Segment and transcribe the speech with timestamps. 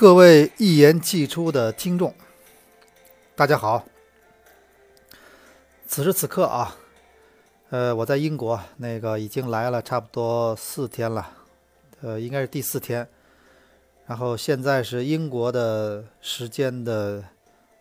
[0.00, 2.14] 各位一言既出的听众，
[3.36, 3.84] 大家好。
[5.86, 6.74] 此时此刻啊，
[7.68, 11.30] 呃，我在英国，那个已经来了差不多四天了，
[12.00, 13.06] 呃，应该是第四天。
[14.06, 17.22] 然后现在是英国的时间的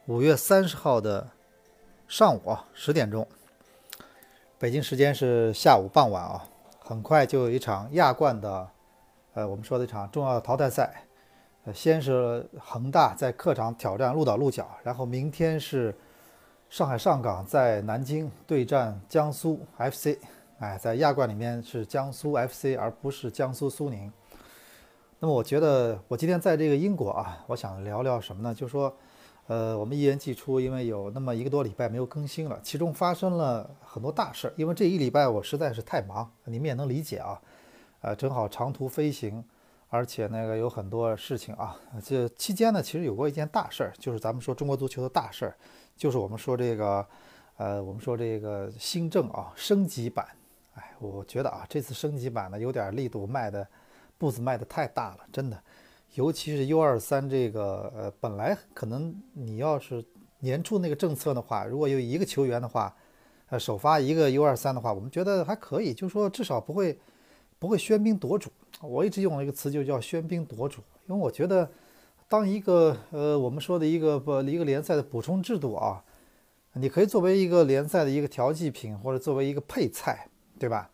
[0.08, 1.26] 五月三十号的
[2.10, 3.26] 上午啊十点钟，
[4.58, 6.46] 北京时间是下午傍晚啊。
[6.82, 8.68] 很快就有一场亚冠的，
[9.36, 11.06] 呃，我们说的一场重要的淘汰赛。
[11.74, 15.96] 先是恒大在客场挑战鹿岛鹿角，然后明天是
[16.70, 20.18] 上海上港在南京对战江苏 FC。
[20.60, 24.12] 哎，在亚冠里面是江苏 FC，而不是江苏苏宁。
[25.20, 28.54] 那么我觉得我今天在这个英国啊，我想聊聊什么呢？
[28.54, 28.94] 就是说，
[29.48, 34.54] 呃，我们一言既出，因为有那么一个多礼拜没有更新了，其中发生了很多大事儿。
[34.58, 37.42] 因为这一礼拜我实在是太忙，你们也能理解啊。
[38.02, 39.44] 呃，正好长途飞行。
[39.92, 45.58] 而且那个有很多事情啊，这期间呢，其实有过一件大事儿，就是咱们说中国足球的大事儿，
[45.98, 47.04] 就是我们说这个，
[47.58, 50.28] 呃，我们说这个新政啊，升级版。
[50.76, 53.68] 哎，我觉得啊，这次升级版呢，有点力度迈的
[54.20, 55.60] 步子迈的太大了，真的。
[56.14, 60.06] 尤其是 U 二三这个，呃，本来可能你要是
[60.42, 62.96] 年初那个政策的话，如果有一个球员的话，
[63.48, 67.00] 呃，首发一个 U 二三的话，我们觉得还可以，就说至少不会。
[67.62, 68.50] 不会喧宾夺主，
[68.82, 70.82] 我一直用了一个词，就叫喧宾夺主。
[71.08, 71.70] 因为我觉得，
[72.28, 76.04] 当一个呃，我们说的一个不一个联赛的补充制度啊，
[76.74, 80.28] 你可以作为一个联赛的一个调剂品，或者作为一个配菜，
[80.58, 80.90] 对吧？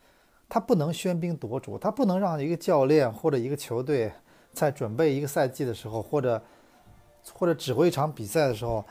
[0.48, 4.12] 它不能喧宾夺主，它不能让一个教练或者一个球队
[4.52, 6.42] 在准备一个赛季的时候，或者
[7.34, 8.86] 或者指挥一场比赛的时候，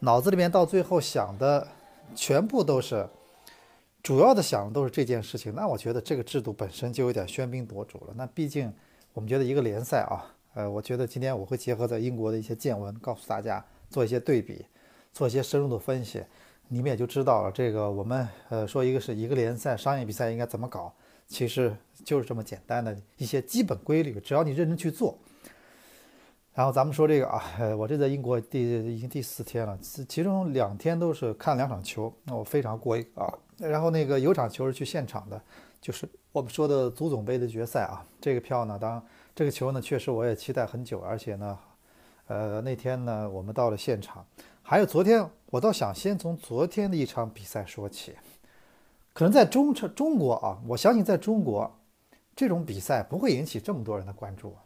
[0.00, 1.66] 脑子里面到最后想的
[2.14, 3.08] 全部都是。
[4.08, 8.14] 主要的想的都是这件事情，那我觉得这个制度本身就有点喧宾夺主了。
[8.16, 8.72] 那毕竟
[9.12, 10.24] 我们觉得一个联赛啊，
[10.54, 14.64] 呃，我觉得今天我会结合在英国的一些见闻，告诉大家做一些对比，
[15.12, 16.24] 做一些深入的分析，
[16.68, 17.52] 你们也就知道了。
[17.52, 20.90] 这个我们呃说一个是一个联赛商业比赛应该怎么搞，
[21.26, 25.18] 其实就是这么简单的一些基本规律，只要你认真去做。
[26.58, 27.40] 然后咱们说这个啊，
[27.78, 33.32] 我这在英国第已经第四天了，其中两天都是看两场球，那我非常过瘾啊。
[33.58, 35.40] 然后那个有场球是去现场的，
[35.80, 38.04] 就是我们说的足总杯的决赛啊。
[38.20, 39.00] 这个票呢，当
[39.36, 41.58] 这个球呢，确实我也期待很久，而且呢，
[42.26, 44.26] 呃，那天呢，我们到了现场。
[44.60, 48.16] 还有昨天，我倒想先从昨天的一场比赛说起。
[49.12, 51.72] 可能在中中国啊，我相信在中国，
[52.34, 54.56] 这种比赛不会引起这么多人的关注，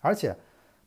[0.00, 0.34] 而且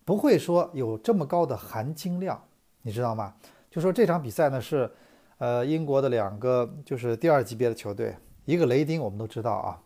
[0.06, 2.42] 不会说有这么高的含金量，
[2.84, 3.34] 你知道吗？
[3.70, 4.90] 就说这场比赛呢是。
[5.38, 9.78] 呃，英国的两个就是第二级别的球队，一个雷丁，我们都知道啊，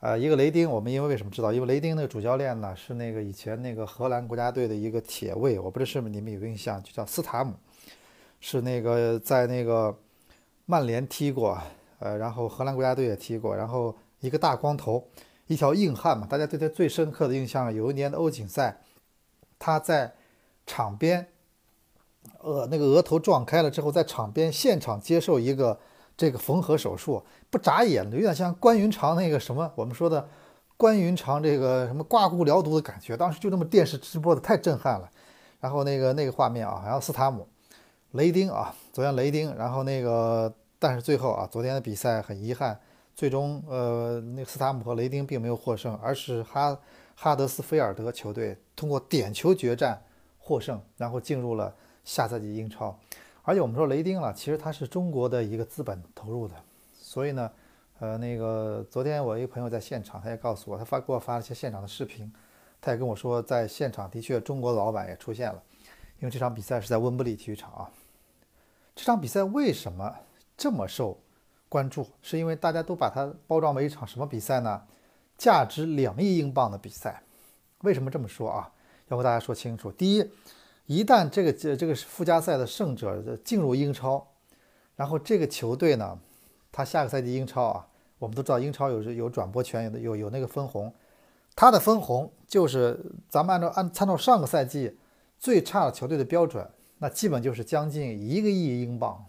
[0.00, 1.52] 呃，一个雷丁，我们因为为什么知道？
[1.52, 7.52] 因为雷丁那个主教练呢是那个以前那个荷兰国家队的一个铁卫，我不知道是不是你们有印象，就叫斯塔姆，
[8.40, 9.94] 是那个在那个
[10.64, 11.60] 曼联踢过，
[11.98, 15.06] 呃，然后荷兰国家队也踢过，然后一个大光头，
[15.46, 18.80] 一条硬汉嘛，大家对他最深刻的印象，有一年的欧锦赛，
[19.58, 20.14] 他在
[20.66, 21.28] 场边。
[22.40, 25.78] 呃，那个额头撞开了之后，在场边现场接受一个
[26.16, 30.28] 这个缝合手术，不眨眼的，有点像关云长那个什么，我们说的
[30.76, 33.16] 关云长这个什么刮骨疗毒的感觉。
[33.16, 35.08] 当时就那么电视直播的，太震撼了。
[35.60, 37.48] 然后那个那个画面啊，然后斯塔姆、
[38.12, 42.78] 雷丁啊，昨天雷丁，然后那个但是最后啊，昨天的比赛很遗憾，
[43.16, 46.78] 最终呃，那个斯塔姆和雷丁并没有获胜，而是哈
[47.16, 50.00] 哈德斯菲尔德球队通过点球决战
[50.38, 51.74] 获胜，然后进入了。
[52.08, 52.96] 下赛季英超，
[53.42, 56.54] 而且我们说雷丁了，其实他是中国的一个资本投入的，
[56.94, 57.50] 所以呢，
[57.98, 62.32] 呃，那个昨天我一个朋友在现场，他也告诉我，他发给我发了一些现场的视频，
[62.80, 65.60] 他也跟我说，在现场的确中国老板也出现了，
[66.20, 67.90] 因为这场比赛是在温布利体育场啊。
[68.94, 70.14] 这场比赛为什么
[70.56, 71.18] 这么受
[71.68, 72.06] 关注？
[72.22, 74.82] 是因为大家都把它包装为一场什么比赛呢？
[75.38, 77.22] 价值两亿英镑的比赛。
[77.82, 78.72] 为什么这么说啊？
[79.08, 79.90] 要和大家说清楚。
[79.90, 80.30] 第一。
[80.88, 84.24] 一旦这个这这个附加赛的胜者进入英超，
[84.94, 86.16] 然后这个球队呢，
[86.70, 87.88] 他下个赛季英超啊，
[88.20, 90.94] 我们都知道英超有有转播权，有有有那个分红，
[91.56, 94.96] 他的分红就是咱们按照按参照上个赛季
[95.40, 96.64] 最差的球队的标准，
[96.98, 99.26] 那基本就是将近一个亿英镑，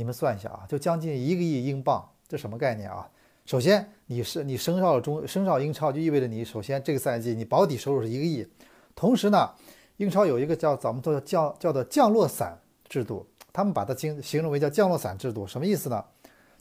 [0.00, 3.06] 你们算一下啊，就将近一个亿英镑，这什么概念啊？
[3.44, 8.48] 首先你是你升上了中升上英超，就意味着你首先这个赛季你保底收入是一个亿，
[8.96, 9.50] 同时呢。
[9.98, 12.58] 英超有一个叫咱们叫叫叫做降落伞
[12.88, 16.02] 制度，他们把它形形容为叫降落伞制度，什么意思呢？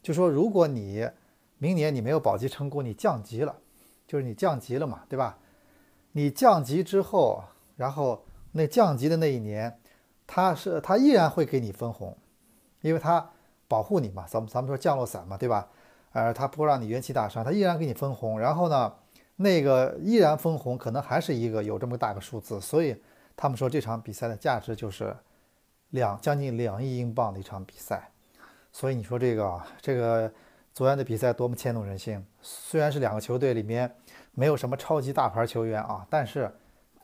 [0.01, 1.07] 就说如果你
[1.57, 3.56] 明年你没有保级成功，你降级了，
[4.06, 5.38] 就是你降级了嘛，对吧？
[6.12, 7.42] 你降级之后，
[7.77, 9.80] 然后那降级的那一年，
[10.27, 12.18] 他是他依然会给你分红，
[12.81, 13.30] 因为他
[13.68, 15.68] 保护你嘛，咱们咱们说降落伞嘛，对吧？
[16.12, 18.40] 呃，他不让你元气大伤，他依然给你分红。
[18.40, 18.92] 然后呢，
[19.36, 22.60] 那个依然分红，可能还是一个有这么大个数字。
[22.60, 23.00] 所以
[23.36, 25.16] 他们说这场比赛的价值就是
[25.92, 28.10] 两将近两亿英镑的一场比赛。
[28.72, 30.31] 所以你说这个这个
[30.74, 32.26] 昨天的比赛多么牵动人心？
[32.42, 33.96] 虽然是两个球队里面
[34.31, 36.52] 没有什么超级大牌球员啊，但是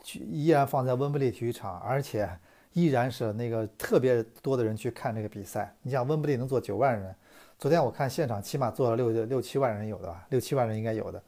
[0.04, 2.27] 依然放在温布利体育场，而且
[2.75, 5.74] 依然是那个特别多的人去看这个比赛。
[5.81, 7.16] 你想温布利能坐九万人。
[7.57, 11.24] 昨天我看现场，起码坐了六六七万人有的吧，六七万人应该有的。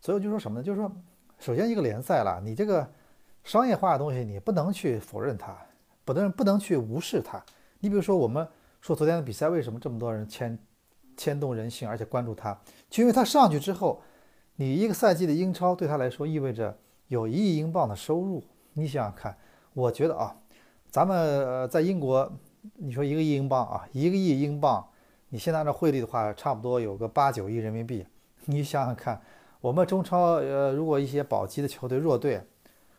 [0.00, 0.62] 所以我就说什么呢？
[0.62, 0.90] 就是说，
[1.40, 2.88] 首先一个联赛了，你这个
[3.42, 5.56] 商业化的东西，你不能去否认它，
[6.04, 7.44] 不能不能去无视它。
[7.80, 8.46] 你比如说，我们
[8.80, 10.56] 说昨天的比赛为什么这么多人牵
[11.16, 12.56] 牵动人心，而且关注它，
[12.88, 14.00] 就因为它上去之后，
[14.54, 16.78] 你一个赛季的英超对他来说意味着
[17.08, 18.44] 有一亿英镑的收入。
[18.74, 19.36] 你想想看，
[19.74, 20.36] 我觉得啊，
[20.90, 22.30] 咱们在英国，
[22.76, 24.86] 你说一个亿英镑啊，一个亿英镑。
[25.28, 28.06] 你现在按照汇率的话，差不多有个八九亿人民币。
[28.46, 29.20] 你想想看，
[29.60, 32.40] 我们中超，呃，如果一些保级的球队、弱队，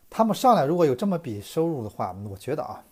[0.10, 2.84] 他们上来如果有这么笔收入的话，我觉得啊，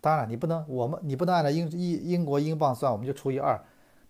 [0.00, 3.60] 当然你不能，我们你不能按照英英英国英镑算，我们就除以二，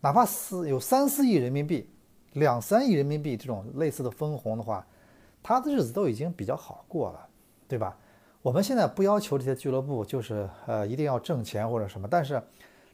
[0.00, 1.90] 哪怕四有三四亿人民币、
[2.34, 4.86] 两三亿人民币这种类似的分红的话，
[5.42, 7.26] 他的日子都已经比较好过了，
[7.66, 7.96] 对吧？
[8.46, 12.40] 我们现在不要求这些俱乐部就是呃一定要挣钱或者什么，但是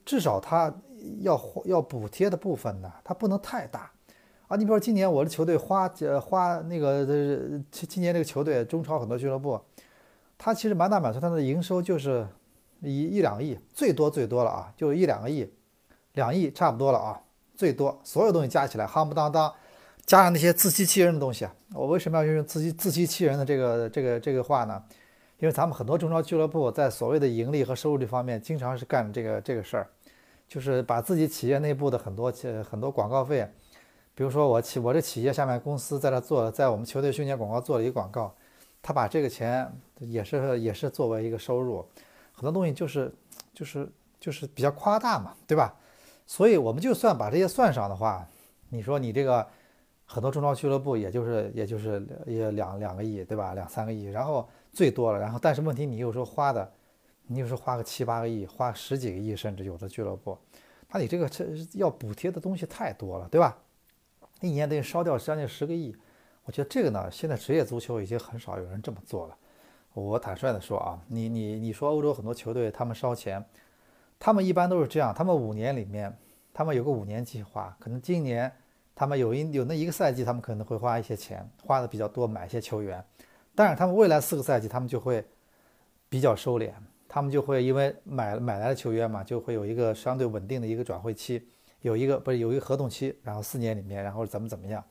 [0.02, 0.72] 至少他。
[1.22, 3.90] 要要补贴的部分呢，它不能太大
[4.46, 4.56] 啊！
[4.56, 7.04] 你比如说今年我的球队花呃花那个
[7.72, 9.60] 今今年这个球队中超很多俱乐部，
[10.38, 12.24] 它其实满打满算它的营收就是
[12.82, 15.52] 一一两个亿，最多最多了啊，就一两个亿，
[16.12, 17.20] 两亿差不多了啊，
[17.56, 19.52] 最多所有东西加起来夯不当当，
[20.06, 21.52] 加上那些自欺欺人的东西啊！
[21.74, 24.80] 我为什么要用自欺自欺欺人的这个这个这个话呢？
[25.42, 29.88] 因为咱们很多中超俱乐部在所谓的盈利和收入这方面，经常是干这个这个事儿。
[30.46, 33.48] 就是把自己企业内部的很多呃很多广告费，
[34.14, 38.32] 比如说我企我这企业下面公司在这做，在我们球队训练广告做了一个广告，
[38.80, 39.68] 他把这个钱
[39.98, 41.84] 也是也是作为一个收入，
[42.32, 43.12] 很多东西就是
[43.52, 43.90] 就是
[44.20, 45.74] 就是比较夸大嘛，对吧？
[46.24, 48.28] 所以我们就算把这些算上的话，
[48.68, 49.44] 你说你这个
[50.04, 53.54] 很多中超俱乐部也就是也就是也两两个亿，对吧？
[53.54, 56.72] 两三个亿，然后最多了，然后但是问题你有时候花的。
[57.28, 60.36] 你有时候花个七八个亿，花十几个亿，甚至有的俱乐部，
[60.90, 63.56] 那你这个这要补贴的东西太多了，对吧？
[64.40, 65.96] 一年得烧掉将近十个亿。
[66.44, 69.38] 我觉得这个呢，现在职业足球已经很少有人这么做了。
[69.94, 73.42] 我坦率的说啊，你你你说欧洲很多球队他们烧钱，
[74.18, 76.14] 他们一般都是这样，他们五年里面，
[76.52, 78.52] 他们有个五年计划，可能今年
[78.96, 83.02] 他们有一有那一个赛季，他们可能会花一些钱，花的比较多，买一些球员，
[83.54, 85.24] 但是他们未来四个赛季，他们就会
[86.08, 86.72] 比较收敛。
[87.14, 91.46] 他们就会因为买买来的球员嘛，就会有一个相对稳定的一个转会期，
[91.82, 94.82] 有一个不是有一个合同期，然后四年里面，然后怎么怎么样，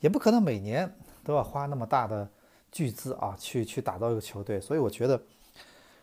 [0.00, 0.94] 也不可能每年
[1.24, 2.28] 都要花那么大的
[2.70, 4.60] 巨资啊， 去去打造一个球队。
[4.60, 5.18] 所以我觉得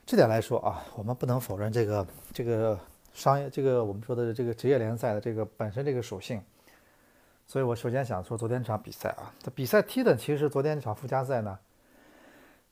[0.07, 2.79] 这点来说啊，我们不能否认这个这个
[3.13, 6.41] 商业这个我们说的这个职业联赛的这个本身这个属性。
[7.45, 11.59] 所以我首先想说昨天这场比赛啊，这比赛踢的其实昨天这场附加赛呢，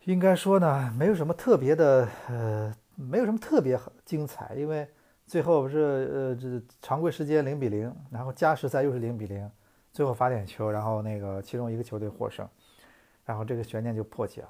[0.07, 2.73] 应该说呢没有什么特别的呃。
[2.99, 4.89] 没有什么特别精彩，因为
[5.27, 5.77] 最后不是
[6.11, 9.47] 呃这常规时间零比零，然后加时赛又是零比零，
[9.93, 12.49] 最后罚点球，然后那个其中一个球队获胜，
[13.23, 14.49] 然后这个悬念就破解了。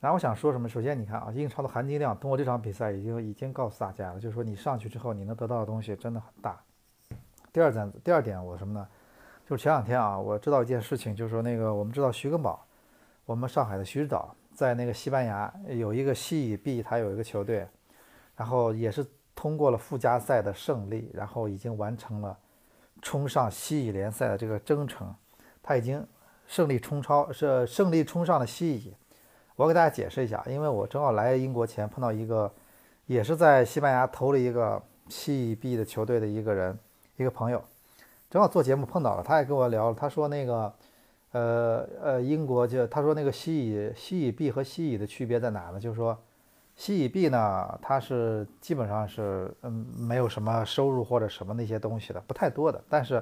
[0.00, 0.66] 然后我想说什么？
[0.66, 6.58] 首先你看啊，英超的含金量通过这场比赛已经已经告诉大家了，就是说你上去之后你能得到的东西真的很大。
[7.52, 8.88] 第二点，第二点我什么呢？
[9.46, 12.66] 就是前两天啊，我知道一件事情，就是说那个我们知道徐根宝，
[13.26, 14.34] 我们上海的徐指导。
[14.54, 17.66] 在那个西班牙有一个西乙 B，他有一个球队，
[18.36, 22.38] 然后也是通过了附加赛的胜利，然后已经完成了
[23.02, 25.12] 冲上西乙联赛的这个征程。
[25.62, 26.06] 他已经
[26.46, 28.94] 胜利冲超，是胜利冲上了西乙。
[29.56, 32.52] 我给大家解释一下，因为我正好来英国前碰到一个
[33.06, 36.78] 也是在西班牙投了一个西乙 B 的球队的一个人，
[37.16, 37.62] 一个朋友，
[38.30, 40.72] 正好做节目碰到了，他也跟我聊，他说那个。
[41.34, 45.80] 呃呃，英国就他说那个西乙西乙 B 和西乙的区别在哪呢？
[45.80, 46.16] 就是说，
[46.76, 52.80] 西乙 B 呢，它是基本上是嗯没有什么收入或者什么那些东西的，不太多的。
[52.88, 53.20] 但是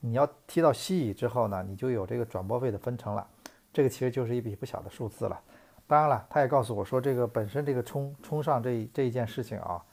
[0.00, 3.26] 你要踢到西乙之后呢，你就有这个转播费的分成了，
[3.74, 5.38] 这个其实就是一笔不小的数字了。
[5.86, 9.84] 当然了，他也告诉我说，这个本身这个冲冲上这这一件事情啊，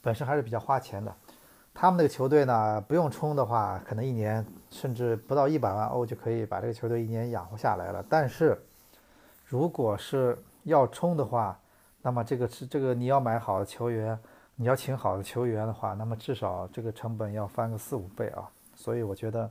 [0.00, 1.14] 本身还是比较花钱的。
[1.74, 8.04] 他们那个球队呢，不用冲的话，可能一年甚至不到一百万欧就可以把这个球队一年养活下来了。
[8.08, 8.60] 但是，
[9.46, 11.58] 如果是要冲的话，
[12.02, 14.18] 那么这个是这个你要买好的球员，
[14.54, 18.48] 你要请好的球员的话，那么至少这个成本要翻个四五倍啊。
[18.74, 19.50] 所以我觉得，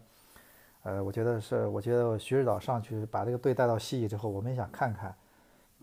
[0.83, 5.13] 呃，我觉得是，我觉得徐指导上去把这个队带到西乙之后，我们也想看看，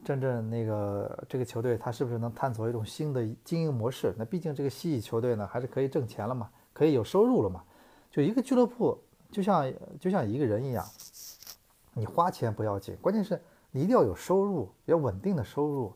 [0.05, 4.15] 真正那个这个球队他是不是能探索一种新的经营模式。
[4.17, 7.63] 那毕竟这个西乙球队呢，还是可以挣钱了嘛，可以有收入了嘛。
[8.11, 8.99] 就一个俱乐部，
[9.31, 10.85] 就像就像一个人一样，
[11.93, 13.41] 你花钱不要紧，关键是
[13.71, 15.93] 你一定要有收入，要稳定的收入。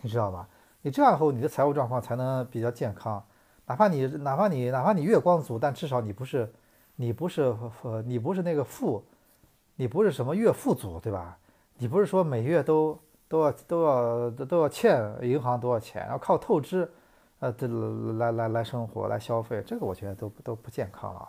[0.00, 0.48] 你知道吧？
[0.80, 3.22] 你这样后，你的财务状况才能比较健康。
[3.66, 6.50] 哪怕你哪怕你哪怕你月光族，但至少你不是
[6.96, 9.04] 你不是呃你不是那个富，
[9.76, 11.38] 你不是什么月富族，对吧？
[11.76, 12.98] 你不是说每月都
[13.30, 16.90] 都要都要都要欠银行多少钱，然后靠透支
[17.38, 17.68] 呃这
[18.18, 21.28] 来来来生活来消费，这个我觉得都都不健康了啊。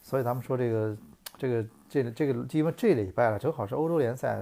[0.00, 0.96] 所以咱们说这个
[1.36, 4.40] 这个这个这个因为这礼拜了，正好是欧洲联赛，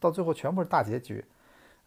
[0.00, 1.24] 到最后全部是大结局。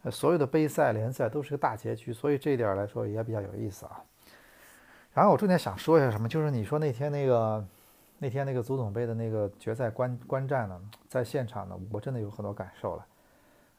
[0.04, 4.02] 呃所有的杯赛联赛都是个大结局，所以这一点来说也比较有意思啊。
[5.12, 7.64] 然后我重点想说一下什么，就是你说那天那个
[8.18, 13.06] 那天那个足总杯的那个决赛观观战呢，在现场呢，我真的有很多感受了。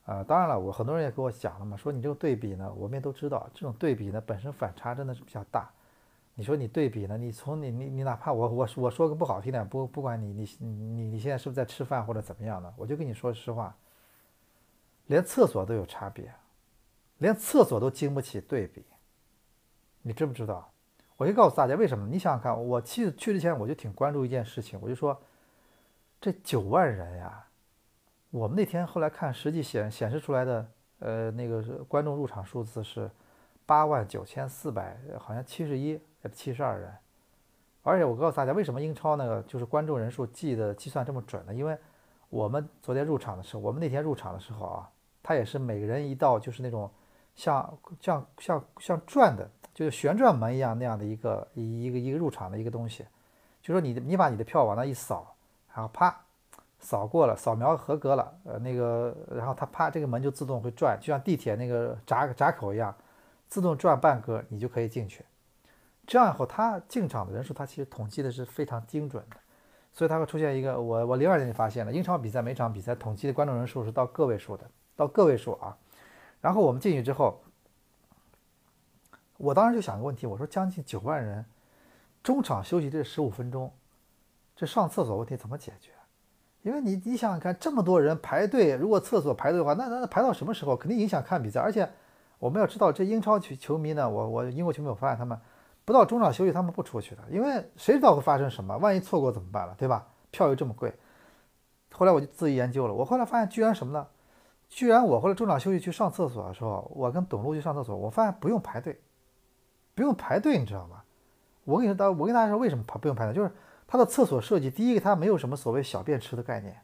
[0.06, 5.70] 呃，当然了，我很多人也跟我讲了嘛，说你这个对比呢，我们也都知道，这种对比呢本身反差真的是比较大。
[6.36, 13.76] 你说你对比呢，你从你你你哪怕我我我说个不好听点，不不管你你你你现在是不是在吃饭或者怎么样的，我就跟你说实话。
[15.08, 16.34] 连厕所都有差别，
[17.20, 18.84] 连厕所都经不起对比，
[20.02, 20.70] 你知不知道？
[21.16, 22.08] 我就告诉大家为什么？
[22.08, 25.18] 你想想看，我去去之前我就挺关注一件事情，我就说
[26.20, 27.45] 这九万人呀，
[28.32, 33.10] 我们那天后来看实际显显示出来的，呃，那个观众入场数字是
[33.66, 36.94] 八万九千四百，好像七十一还是七十二人。
[37.84, 41.54] 而且我告诉大家，为什么英超那个就是观众人数计的计算这么准呢？
[41.54, 41.78] 因为
[42.30, 44.90] 我们昨天入场的时候，我们那天入场的时候啊。
[45.28, 46.88] 它也是每个人一道，就是那种
[47.34, 53.04] 像像像像转的，就是旋转门一样那样的一个一一个一个入场的一个东西。
[53.60, 55.36] 就说你你把你的票往那一扫，
[55.74, 56.16] 然后啪
[56.86, 62.96] 扫过了，扫描合格了，呃那个然后它啪这个门就自动会转，就像地铁那个闸闸口一样，
[63.48, 65.26] 自动转半格你就可以进去。
[66.06, 69.38] 这样以后它进场的人数它其实统计的是非常精准的，
[69.92, 74.70] 所以它会出现一个我我零二年就发现了，英超比赛每场比赛统计的观众人数是到个位数的。
[74.98, 75.78] 到个位数啊，
[76.40, 77.42] 然后我们进去之后，
[79.36, 81.44] 我当时就想个问题，我说将近九万人，
[82.24, 83.70] 中场休息这十五分钟，
[84.56, 85.92] 这上厕所问题怎么解决？
[86.66, 90.76] 因为你你想想看，这么多人排队，如果厕所排队的话，那那排到什么时候？
[90.76, 91.62] 肯定影响看比赛。
[91.62, 91.88] 而且
[92.40, 95.40] 我们要知道，这英超球球迷呢，我我英国球迷我发现他们
[95.86, 98.76] 不到中场休息他们不出去的，因为谁知道会发生什么？
[98.78, 100.08] 万一错过怎么办了，对吧？
[100.32, 100.92] 票又这么贵。
[101.92, 104.08] 后来我就自己研究了，我后来发现居然什么呢？
[104.68, 109.00] 居然我后来中场休息去上厕所的时候，我跟董路去上厕所，我发现不用排队，
[109.94, 111.04] 不用排队，你知道吗？
[111.64, 113.52] 我跟你说，我跟大家说为什么排不用排队，就是
[113.88, 116.76] 它的厕所设计，第一个它没有什么所谓小便池的概念，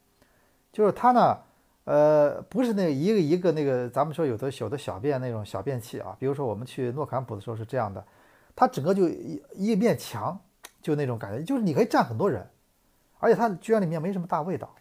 [0.72, 1.38] 就是它呢，
[1.84, 8.06] 呃，不是那一个一个那个咱们说有的有的小便那种小便器啊，比如说我们去诺坎普的时候是这样的，
[8.56, 10.40] 它整个就一一面墙，
[10.82, 12.48] 就那种感觉，就是你可以站很多人，
[13.20, 14.74] 而且它居然里面没什么大味道，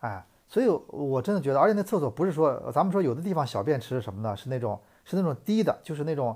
[0.00, 0.24] 哎。
[0.50, 4.34] 所以，我真的觉得，而且那厕所不是说，咱们说有的地方小便池是什么呢？
[4.34, 6.34] 是那种是那种低的，就是那种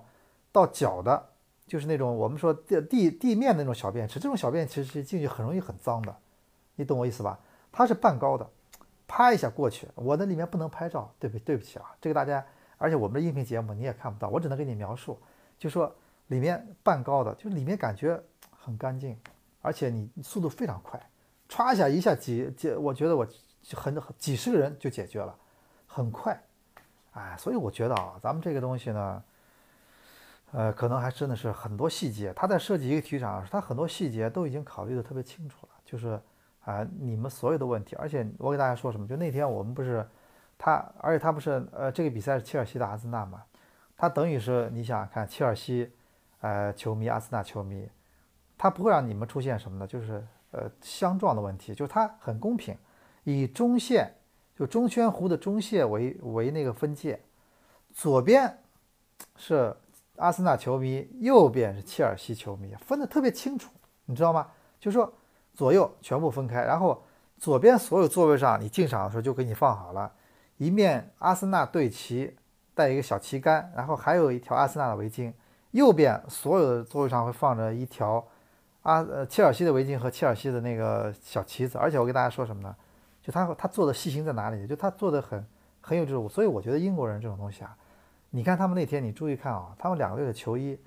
[0.53, 1.31] 到脚的，
[1.73, 4.21] 就是那种我们说地地地面那种小便池。
[4.21, 6.15] 这种小便池是进去很容易很脏的，
[6.75, 7.41] 你懂我意思吧？
[7.73, 8.47] 它是半高的，
[9.09, 12.45] 啪一下过去，我那里面不能拍照，对不对不起啊，这个大家，
[12.77, 15.19] 而且我们的音频节目你也看不到，我只能给你描述，
[15.59, 15.91] 就说
[16.27, 19.17] 里面半高的，就里面感觉很干净，
[19.63, 21.01] 而且你速度非常快，
[21.49, 23.27] 歘一下一下几几，我觉得我。
[23.77, 25.33] 很几十个人就解决了，
[25.87, 26.37] 很快，
[27.13, 29.23] 哎，所以我觉得啊，咱们这个东西呢，
[30.53, 32.33] 呃，可能还真的是很多细节。
[32.35, 35.69] 他在设计一个体育场，他很多细节都已经考虑的特别清楚了。
[35.85, 36.21] 就是
[36.65, 39.07] 啊，你们所有的问题，而且我给大家说什么？
[39.07, 40.07] 就那天我们不是
[40.57, 43.43] 他，而且他不是呃，这个比赛是切尔西的阿森纳嘛，
[43.97, 45.91] 他等于是你想想看，切尔西
[46.41, 47.89] 呃球迷、阿森纳球迷，
[48.57, 49.87] 他不会让你们出现什么呢？
[49.87, 52.77] 就是呃相撞的问题，就是他很公平。
[53.25, 54.13] 以中线
[54.55, 57.21] 就中圈弧的中线为为那个分界，
[57.93, 58.59] 左边
[59.37, 59.75] 是
[60.23, 63.73] 阿森纳球迷，右边是切尔西球迷，分得特别清楚，
[64.05, 64.47] 你知道吗？
[64.79, 65.13] 就是说
[65.53, 67.03] 左右全部分开，然后
[67.39, 70.13] 左边所有座位上你进场的时候就给你放好了，
[70.59, 72.37] 一面阿森纳队旗
[72.73, 75.33] 带一个小旗杆，然后还有一条阿森纳的围巾，
[75.73, 78.25] 右边所有的座位上会放着一条
[78.83, 82.77] 阿呃切尔西的围巾和切尔西的那个小旗子，而且我给大家说什么呢？
[83.21, 84.69] 就他他做的细心在哪里？
[84.69, 85.45] 就他做的很
[85.81, 87.77] 很有这种，所以我觉得英国人这种东西啊，
[88.35, 90.79] 你看他们那天，你注意看啊，他们两个队的球衣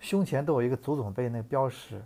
[0.00, 2.04] 胸前都有一个足总杯那标识，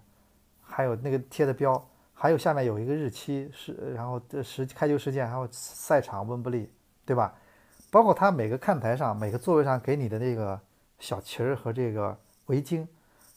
[0.60, 6.70] 还有那个贴的标，还有下面有一个日期是，然后这时开球时间，还有赛场温布利，
[7.06, 7.34] 对吧？
[7.90, 10.60] 包括他每个看台上、每个座位上给你的那个
[10.98, 12.14] 小旗儿和这个
[12.46, 12.86] 围巾，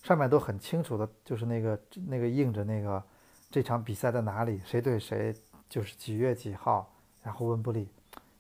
[0.04, 3.02] 上面都很清楚的，就是那个那个印着那个
[3.50, 5.34] 这场比赛在哪里，谁对谁，
[5.70, 7.88] 就是几月几号，然后温布利，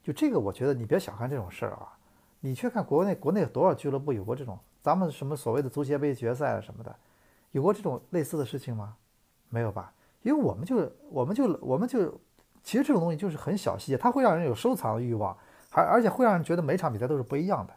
[0.03, 1.96] 就这个，我觉得你别小看这种事儿啊。
[2.39, 6.96] 你去看国内，国内有多少俱乐部有过这种咱们什么所谓的足协杯决赛啊什么的，
[7.51, 8.96] 有过这种类似的事情吗？
[9.50, 9.94] 没有吧？
[10.22, 12.20] 因为我们就我们就我们就
[12.63, 15.36] 其实这种东西就是很小细节，它会让人有收藏的欲望，
[15.70, 17.74] 还而且会让人觉得每场比赛都是不一样的，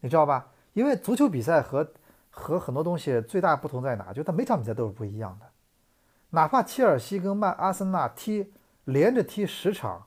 [0.00, 0.48] 你知道吧？
[0.72, 1.90] 因为足球比赛和
[2.30, 4.12] 和很多东西最大不同在哪？
[4.12, 5.46] 就它每场比赛都是不一样的，
[6.30, 8.52] 哪怕切尔西跟曼阿森纳踢
[8.84, 10.06] 连着踢十场，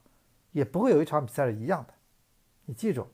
[0.51, 1.94] 也不会有一场比赛是一样的，
[2.65, 3.08] 你记住。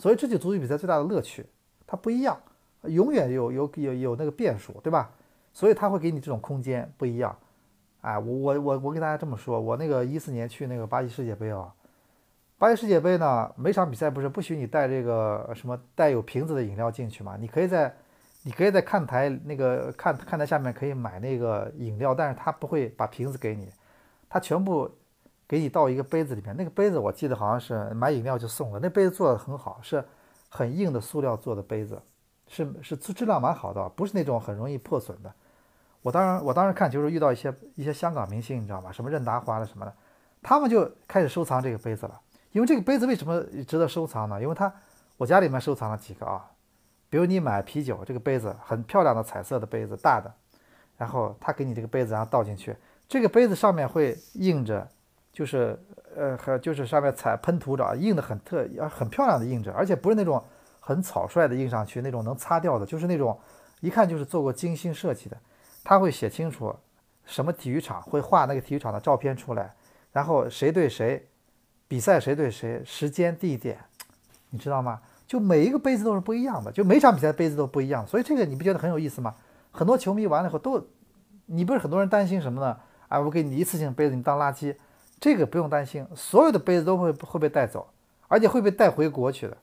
[0.00, 1.44] 所以这就足球比赛最大的乐趣，
[1.86, 2.40] 它不一样，
[2.84, 5.10] 永远有有有有那个变数，对吧？
[5.52, 7.36] 所以它会给你这种空间不一样。
[8.00, 11.70] 哎，我我我我给大家这么说，我那个一四年去那个巴西世界杯啊，
[12.56, 17.36] 巴西世界杯呢，每场比赛不是不许你带这个什么带有瓶子的饮料进去嘛？
[17.38, 17.94] 你可以在
[18.44, 23.68] 你可以在看台那个看看台下面可以买那个饮料，但是他不会把瓶子给你，
[24.30, 24.90] 他全部。
[25.50, 28.78] 给你倒一个杯子里面，那个杯子我记得好像是买饮料就送了。
[28.80, 30.04] 那杯子做的很好，是
[30.48, 32.00] 很硬的塑料做的杯子，
[32.46, 35.34] 是是质量蛮好的，不是那种很容易破损的。
[36.02, 38.92] 我当然我当时看球时遇到一些一些香港明星，你知道吧？
[38.92, 39.92] 什么任达华的什么的，
[40.40, 42.20] 他们就开始收藏这个杯子了。
[42.52, 44.40] 因为这个杯子为什么值得收藏呢？
[44.40, 44.72] 因为它
[45.16, 46.48] 我家里面收藏了几个啊，
[47.08, 50.32] 比如你买啤酒，这个杯子很漂亮的彩色的杯子，大的，
[50.96, 52.76] 然后他给你这个杯子，然后倒进去，
[53.08, 54.86] 这个杯子上面会印着。
[55.32, 55.78] 就是
[56.16, 60.42] 呃，和就是上面彩喷涂着，印的很特，很漂亮的印着，而且不是那种
[60.80, 63.38] 很草率的印上去，那种能擦掉的，就是那种
[63.80, 65.36] 一看就是做过精心设计的。
[65.84, 66.74] 他会写清楚
[67.24, 69.72] 什么体育场，会画那个体育场的照片出来，
[70.12, 71.28] 然后谁对谁，
[71.86, 73.78] 比赛谁对谁，时间地点，
[74.50, 75.00] 你知道吗？
[75.26, 79.36] 就每一个杯子都是不一样的，就每场比赛杯子都不一样，所以这个你不觉得很有意思吗？
[79.70, 80.84] 很多球迷完了以后都，
[81.46, 82.76] 你不是很多人担心什么呢？
[83.08, 84.74] 啊，我给你一次性杯子，你当垃圾。
[85.20, 87.90] 这个不用担心，所有的杯子都会会被带走，
[88.26, 89.56] 而且会被带回国去的。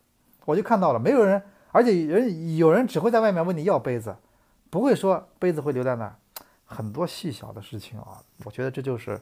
[0.46, 1.42] 我就看到了，没有人，
[1.72, 4.16] 而且人有人只会在外面问你要杯子，
[4.70, 6.16] 不会说杯子会留在那儿。
[6.64, 9.20] 很多细小的事情啊，我觉得这就是，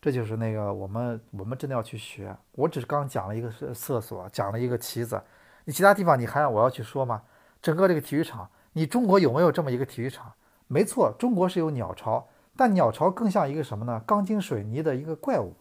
[0.00, 2.34] 这就是那个我们我们真的要去学。
[2.52, 5.20] 我只是刚讲了一个厕所，讲了一个旗子，
[5.64, 7.22] 你其他地方你还让我要去说吗？
[7.60, 10.32] 整个这个体育场，你中国有没有这么一个体育场？
[10.68, 14.00] 没错，中国是有鸟巢，但鸟巢更像一个什么呢？
[14.06, 15.54] 钢筋水泥的一个怪物。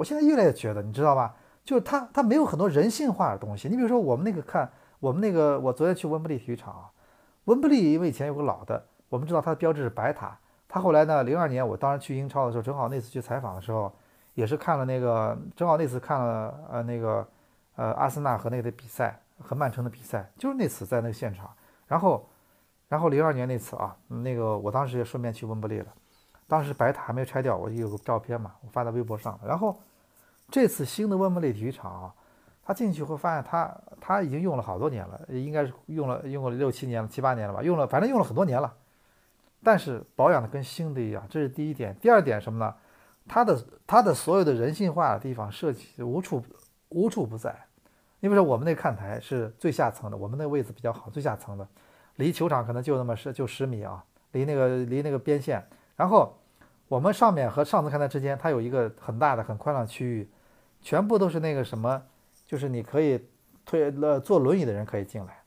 [0.00, 1.34] 我现在越来越觉得，你知道吧？
[1.62, 3.68] 就是它，它没有很多人性化的东西。
[3.68, 4.66] 你比如说，我们那个看，
[4.98, 6.90] 我们那个，我昨天去温布利体育场啊，
[7.44, 10.38] 温布利因为以前有个老的，我们知道它的标志是白塔。
[10.66, 13.92] 它后来呢，零二年我当时去英超的时候，正好那次去采访的时候，
[14.32, 17.28] 也是看了那个，正好那次看了呃那个
[17.76, 21.50] 呃阿森纳和那个的比赛和曼城的比赛，就是那次在那个现场。
[21.86, 22.26] 然后，
[22.88, 25.86] 然后零二年那次啊，那个我当时也顺便去温布利了。
[26.48, 29.38] 当时白塔还没有拆掉，我有个照片嘛，我发在微博上。
[29.44, 29.78] 然后
[30.50, 32.14] 这次新的温布利体育场啊，
[32.64, 38.74] 他进去会发现，他他已经用了好多年了，应该是用了用了六七年了，七八年了吧，用了反正用了很多年了。
[39.62, 41.96] 但是保养的跟新的一样，这是第一点。
[42.00, 42.74] 第二点什么呢？
[43.28, 46.42] 他的他的所有的人性化的地方设计无处
[46.88, 47.54] 无处不在。
[48.20, 51.68] 你比如说我们那看台是最下层的，我们那位置比较好，最下层的，
[52.16, 55.64] 离球场可能就那么十就十米啊，离那个离那个边线，
[55.96, 56.36] 然后。
[56.90, 60.28] 我们上面和上次看台之间，它有一个很大的、很宽敞的区域，
[60.80, 62.02] 全部都是那个什么，
[62.46, 63.28] 就是你可以
[63.64, 65.42] 推了坐轮椅的人可以进来，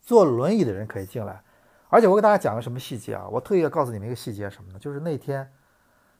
[0.00, 1.42] 坐轮椅的人可以进来。
[1.88, 3.28] 而且我给大家讲个什么细节啊？
[3.30, 4.78] 我特意要告诉你们一个细节什么呢？
[4.78, 5.52] 就是那天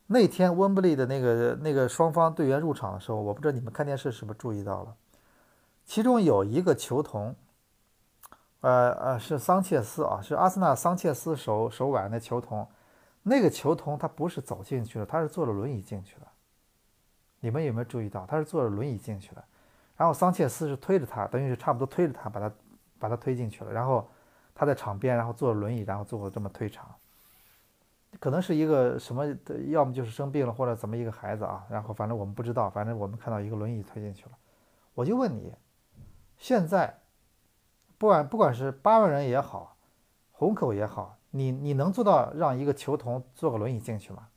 [0.07, 4.95] 那天温布利的那个那个双方队员入场的时候，我不知道你们看电视是不是注意到了，
[5.85, 7.35] 其中有一个球童，
[8.61, 12.67] 呃呃是桑切斯啊，是阿森纳桑切斯手手腕的球童。
[13.25, 16.27] 那个球童他不是走进去的，他是坐着轮椅进去的。
[17.41, 19.45] 你们有没有注意到，他是坐着轮椅进去的？
[19.97, 22.55] 然后桑切斯是推着他，等于是差不多推着他，把他
[22.99, 23.73] 把他推进去了。
[23.73, 24.09] 然后
[24.55, 26.95] 他在场边，然后坐着轮椅，然后最后这么退场。
[28.19, 29.27] 可能是一个什么，
[29.69, 31.67] 要么就是生病了，或者怎么一个孩子啊。
[31.71, 34.33] 然后反正我们不知道，反正我们看到一个轮椅推进去了。
[34.95, 35.53] 我就问你，
[36.39, 36.99] 现在
[37.99, 39.77] 不管不管是八万人也好，
[40.33, 41.17] 虹口也好。
[41.31, 44.29] 你你能做到让一个球童坐个轮椅进去吗？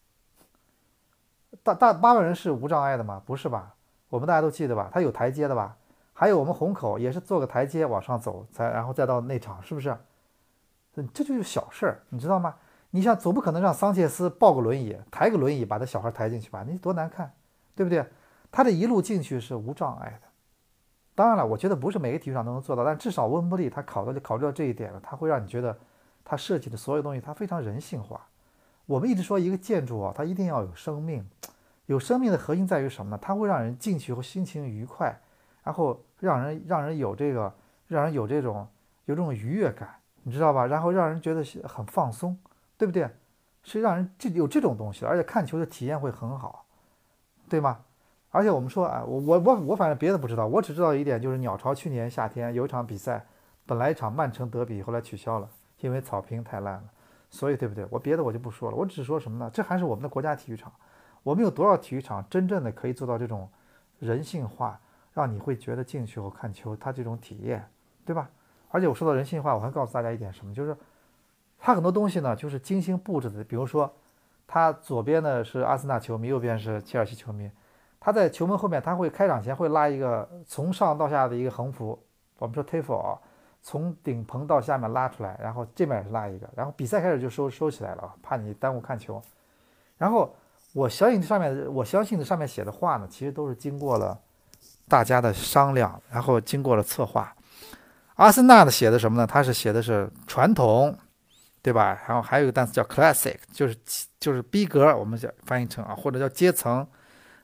[1.63, 3.21] 大大八万人是无障碍的吗？
[3.25, 3.73] 不是吧？
[4.09, 4.89] 我们大家都记得吧？
[4.91, 5.75] 他有台阶的吧？
[6.13, 9.95] 还有我们虹口也是做个台阶往上走，才然后再到内场，是不是？
[11.13, 12.55] 这就是小事儿，你知道吗？
[12.89, 16.65] 你想总不可能让桑切斯抱个轮椅，抬个轮椅把他小孩抬进去吧？
[16.67, 17.31] 你多难看，
[17.75, 18.05] 对不对？
[18.51, 20.27] 他这一路进去是无障碍的。
[21.15, 25.77] 当然了，我觉得不是每个体育场都能做到，但至少温布利他考虑考虑到这一点了，他会让你觉得
[26.25, 28.25] 他设计的所有东西他非常人性化。
[28.89, 31.23] 我们一直说一个建筑啊，它一定要有生命，
[31.85, 33.19] 有生命的核心在于什么呢？
[33.21, 35.21] 它会让人进去后心情愉快，
[35.63, 37.53] 然后让人让人有这个
[37.87, 38.67] 让人有这种
[39.05, 39.87] 有这种愉悦感，
[40.23, 40.65] 你知道吧？
[40.65, 42.37] 然后让人觉得很放松。
[42.79, 43.09] 对不对？
[43.61, 46.63] 是让人这有这种东西，而且看球的体验会很好，
[47.49, 47.79] 对吗？
[48.29, 53.25] 而且我们说啊，我我我我反正别的不知道，我只知道一点，就是鸟巢去年夏天有一场比赛，
[53.65, 55.49] 本来一场曼城德比，后来取消了，
[55.81, 56.83] 因为草坪太烂了。
[57.29, 57.85] 所以对不对？
[57.89, 59.49] 我别的我就不说了，我只说什么呢？
[59.53, 60.71] 这还是我们的国家体育场，
[61.23, 63.49] 我们有多少体育场真正的可以做到这种
[63.99, 64.79] 人性化，
[65.13, 67.69] 让你会觉得进去后看球它这种体验，
[68.05, 68.29] 对吧？
[68.69, 70.75] 而且我说到人性化，我还告诉大家一点什么，就是。
[71.61, 73.43] 它很多东西呢，就是精心布置的。
[73.43, 73.93] 比如说，
[74.47, 77.51] 它左边呢是阿森纳球迷，右边是切尔西球迷。
[77.99, 82.01] 他在球门后面，他会开场前会拉一个从上到下的一个横幅，
[82.37, 83.19] 我们说 table 啊，
[83.61, 89.21] 从顶棚到下面拉出来，然后这边也是拉一个，然后比赛开始就收收起来了啊，怕你耽误看球。
[89.97, 90.35] 然后
[90.73, 94.17] 我相信上面，我相信这上面写的话呢，其实都是经过了
[94.87, 97.35] 大家的商量，然后经过了策划。
[98.15, 99.27] 阿森纳的写的什么呢？
[99.27, 100.97] 他是写的是传统。
[101.61, 102.01] 对吧？
[102.07, 103.75] 然后还有一个单词叫 classic，就是
[104.17, 106.87] 就是逼格，我们叫翻译成啊，或者叫阶层。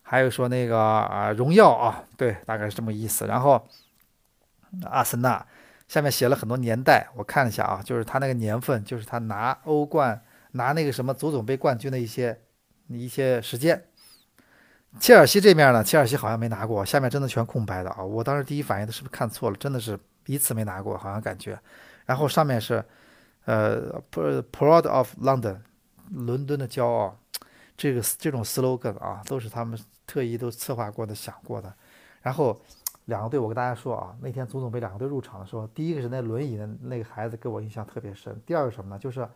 [0.03, 3.27] 还有说那个啊荣耀啊，对，大概是这么意思。
[3.27, 3.61] 然后
[4.85, 5.45] 阿森纳
[5.87, 10.21] 下面写了很多年代，我看了一下啊，就是他那个年份，就是他拿欧冠、
[10.51, 12.41] 拿那个什么足总杯冠军的一些
[12.87, 13.85] 一些时间。
[14.99, 18.03] 切尔西这面呢，切尔西好像没拿过，下面真的全空白的啊。
[18.03, 19.57] 我当时第一反应的是不是看错了？
[19.57, 21.59] 真的是一次没拿过，好像感觉。
[22.05, 22.83] 然后上面是。
[23.47, 25.57] 呃，proud of London，
[26.09, 27.15] 伦敦的骄傲，
[27.77, 31.71] 这个这种 slogan 啊，都是他们特意都策划过的、想过的。
[32.23, 32.59] 然后
[33.05, 38.39] 两个队，我跟大家说啊，那天足总杯两个队入场的时候，第一个是那轮椅的那个孩子给我印象特别深。
[38.45, 38.99] 第二个什么呢？
[38.99, 39.27] 就是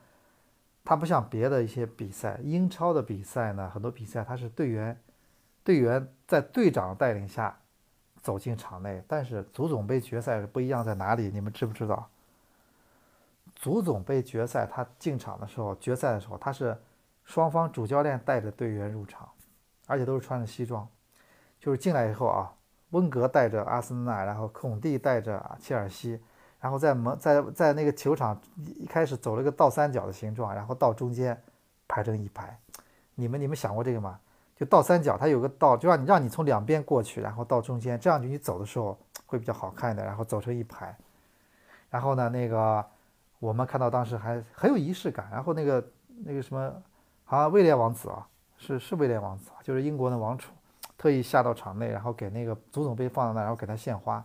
[0.83, 4.99] 他不像别的一些比赛，英超的比赛呢，很多比赛他是队员
[5.63, 7.59] 队员在队长带领下
[8.21, 11.29] 走进场内，但是足总杯决赛是不一样在哪里？
[11.31, 12.09] 你们知不知道？
[13.55, 16.75] 足总杯决赛，他进场的时候，决赛的时候，他是
[17.23, 19.29] 双方主教练带着队员入场，
[19.85, 20.87] 而且都是穿着西装。
[21.59, 22.53] 就是进来以后啊，
[22.91, 26.19] 温格带着阿森纳，然后孔蒂带着切尔西，
[26.59, 31.41] 然后在门在在那个球场一开始走了个倒三角的形状，然后到中间
[31.87, 32.57] 排成一排。
[33.15, 34.19] 你们你们想过这个吗？
[34.55, 40.95] 就倒三角，它有个倒，就让你让你从两边过去，然后到中间，这样就你走的时候会比较好看一点，然后走成一排。
[41.89, 42.85] 然后呢，那个。
[43.41, 45.81] 我们看到当时还很有仪式感，然后那个
[46.25, 46.69] 那个什么，
[47.23, 50.51] 好像威廉王子啊，是是威廉王子，就是英国的王储，
[50.99, 54.23] 特意下到场内，然后给那个足总杯放在那，然后给他献花。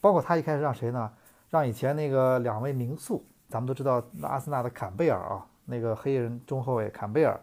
[0.00, 1.12] 包括他一开始让谁呢？
[1.50, 7.38] 让以前那个两位名宿，咱们都知道阿森纳的坎贝尔啊，那个黑人中后卫坎贝尔，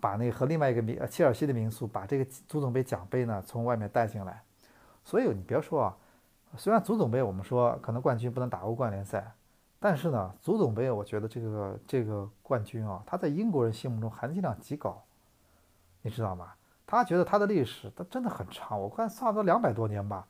[0.00, 4.42] 把那个和另外一个名呃切尔西的名宿把这个足总杯奖杯呢从外面带进来。
[5.04, 5.96] 所以你别说啊，
[6.56, 9.32] 虽然足总杯我们说可能冠军不能打欧冠联赛。
[9.80, 15.00] 但是呢，足总杯我觉得这个这个冠军啊，他在英国人心目中含金量极高，
[16.02, 16.52] 你知道吗？
[16.90, 20.26] 他觉得他的历史他真的很长，我看差不多两百多年吧，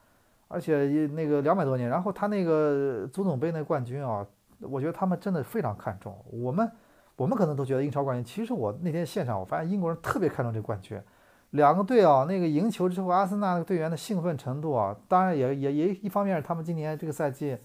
[0.48, 4.26] 而且那个两百多年，然后他那个足总杯那冠军啊，
[4.62, 6.12] 我觉得他们真的非常看重。
[6.32, 6.68] 我们
[7.14, 11.00] 我们可能都觉得英超冠军，其实我那天现场我发现英国人特别看重这冠军，
[11.50, 17.56] 两个队啊，那个赢球之后，阿森纳那个队员的兴奋程度啊，当然也也也一方面是他们今年这个赛季。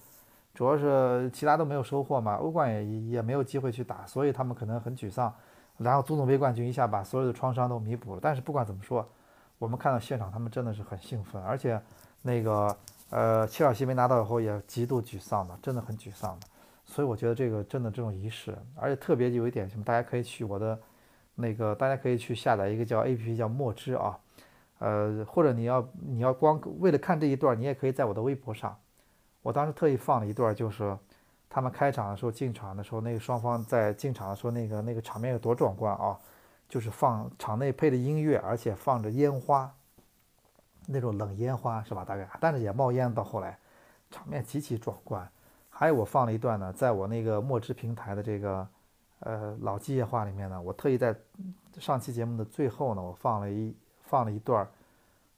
[0.54, 5.34] 主要是其他都没有收获嘛，欧冠也也没有机会去打，所以他们可能很沮丧。
[5.84, 8.20] 然后足总杯冠军一下把所有的创伤都弥补了。
[8.22, 9.08] 但是不管怎么说，
[9.60, 11.80] 我们看到现场他们真的是很兴奋，而且
[12.22, 12.76] 那个
[13.10, 16.48] 呃切尔西没拿到以后也极度沮丧的，真的很沮丧的。
[16.86, 20.80] 所以我觉得这个真的这种仪式，而且特别有一点什么，大家可以去我的
[21.36, 24.20] 那个，大家可以去下载一个叫 APP 叫墨汁啊，
[24.80, 28.78] 呃或者你要你要光为了看这一段，你也可以在我的微博上。
[29.42, 30.98] 我当时特意放了一段，就是
[31.54, 36.20] 他们开场的时候进场的时候，那个双方在进场的时候，那个那个场面有多壮观啊！
[36.68, 39.72] 就是放场内配的音乐，而且放着烟花，
[40.88, 42.04] 那种冷烟花是吧？
[42.04, 43.14] 大概，但是也冒烟。
[43.14, 43.56] 到后来，
[44.10, 45.30] 场面极其壮观。
[45.70, 48.68] 还有我放了一段呢，在我那个墨汁平台的这个
[49.20, 51.16] 呃老机械化里面呢，我特意在
[51.78, 54.68] 上期节目的最后呢，我放了一放了一段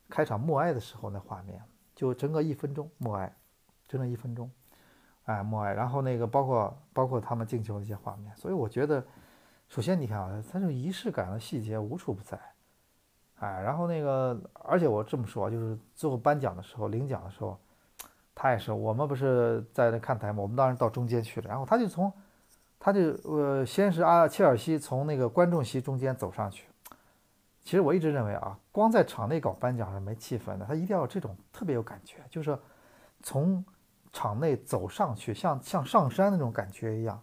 [0.09, 1.61] 开场默哀的时候那画面。
[1.93, 3.33] 就整个一分钟默哀，
[3.85, 4.49] 整整一分钟，
[5.25, 5.73] 哎，默哀。
[5.73, 9.03] 然后那个包括包括他们进球的一些画面，所以我觉得，
[9.67, 12.39] 首先你看啊，他这种仪式感的细节无处不在，
[13.39, 17.59] 哎，然后那个，而且我这么说，就是最后颁奖的时候，领奖的时候，
[18.33, 22.11] 他也是，我们不是在那看台嘛，我们当时到中间去了，然后他就从，
[22.79, 26.67] 他就呃，先是阿切尔西从那个观众席中间走上去。
[27.63, 32.55] 其实我一直认为啊，光在场内搞颁奖是没气氛的，他一定要这种特别有感觉，就是
[33.23, 33.65] 从
[34.15, 37.21] 场内走上去，像像上山那种感觉一样。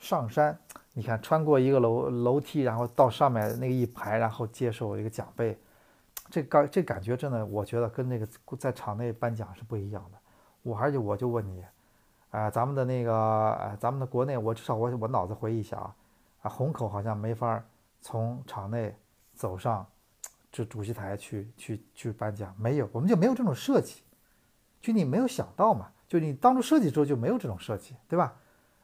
[0.00, 0.58] 上山，
[0.94, 5.56] 你看穿过一个楼楼梯，然后到上面那个一排，然后接受一个奖杯，
[6.28, 8.26] 这感这感觉真的，我觉得跟那个
[8.58, 10.18] 在场内颁奖是不一样的。
[10.62, 11.64] 我还是我就问你，
[12.30, 15.94] 啊，咱们的那个，咱们的国内，我至少我我脑子回忆一下啊，
[16.42, 17.64] 啊，虹口好像没法
[18.00, 18.94] 从场内。
[19.36, 19.86] 走上
[20.50, 24.00] 这主席台去去去颁奖，没有，我们就没有这种设计，
[24.80, 28.34] 就你没有想到嘛，就你当初设计之后就没有这种设计，对吧？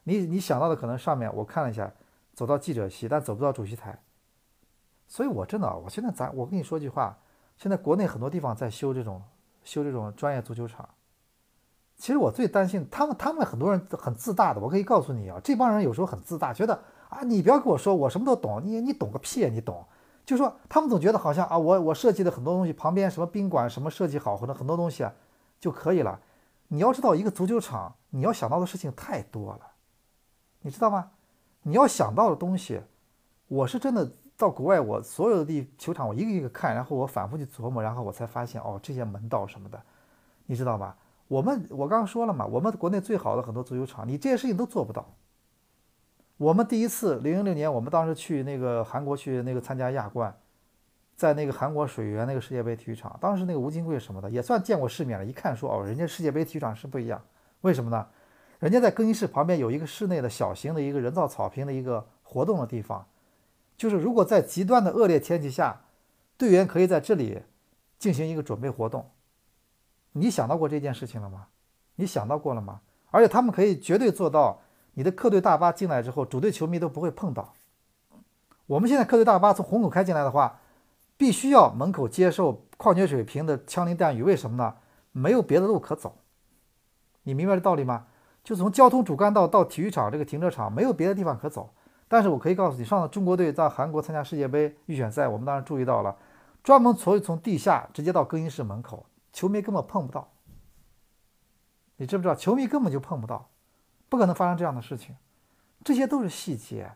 [0.03, 1.91] 你你想到的可能上面我看了一下，
[2.33, 3.97] 走到记者席，但走不到主席台。
[5.07, 7.17] 所以我真的，我现在咱我跟你说句话，
[7.57, 9.21] 现在国内很多地方在修这种
[9.63, 10.89] 修这种专业足球场，
[11.95, 19.85] 其实我最担心他们，他们很多人很自大的，我可以告诉你啊，这帮人有时候很自大，觉得啊，你不要跟我说我什么都懂，你你懂个屁啊，你懂。
[20.25, 25.13] 就说他们总觉得好像啊，我我设计的很多东西，旁边什么宾馆什么设计好，或者很多东西啊
[25.59, 26.19] 就可以了。
[26.73, 29.61] 你要知道，一个足球场，你要想到的事情太多了，
[30.61, 31.11] 你知道吗？
[31.61, 32.81] 你要想到的东西，
[33.47, 39.79] 我是真的到国外，我所有的地球场，我一个一个看，然后我反复去琢磨，然后我才发现哦，这些门道什么的，
[40.47, 40.95] 你知道吗？
[41.27, 45.13] 我们我刚刚说了嘛，我们国内最好的很多足球场，你这些事情都做不到。
[46.37, 50.35] 我们第一次零六年，我们当时去那个韩国去那个参加亚冠，
[51.15, 55.25] 在那个韩国水源那个世界杯体育场，当时那个吴金贵什么的也算见过世面了。
[55.25, 57.21] 一看说哦，人家世界杯体育场是不一样，
[57.61, 58.07] 为什么呢？
[58.59, 63.05] 人家在更衣室旁边有一个室内的小型的一个人造草坪的一个活动的地方，
[63.77, 65.81] 就是如果在极端的恶劣天气下，
[66.37, 67.41] 队员可以在这里
[67.99, 69.09] 进行一个准备活动。
[70.13, 71.47] 你想到过这件事情了吗？
[71.95, 72.81] 你想到过了吗？
[73.11, 74.59] 而且他们可以绝对做到。
[74.95, 77.55] 你的客队大巴进来之后，主队球迷都不会碰到。
[78.67, 80.59] 我们现在客队大巴从虹口开进来的话，
[81.23, 84.21] 必须要门口接受矿泉水瓶的枪林弹雨。
[84.21, 84.75] 为什么呢？
[85.13, 86.17] 没有别的路可走。
[87.21, 88.07] 你明白这道理吗？
[88.43, 91.73] 就从交通主干道到体育场这个停车场，没有别的地方可走。
[92.09, 96.13] 但是我可以告诉你，上次中国队在韩国参加世界杯预选赛，我们当时注意到了，
[96.61, 100.33] 专门从从地下直接到更衣室门口，球迷根本碰不到。
[101.95, 102.35] 你知不知道？
[102.35, 103.49] 球迷根本就碰不到。
[104.09, 105.15] 不可能发生这样的事情，
[105.85, 106.91] 这些都是细节。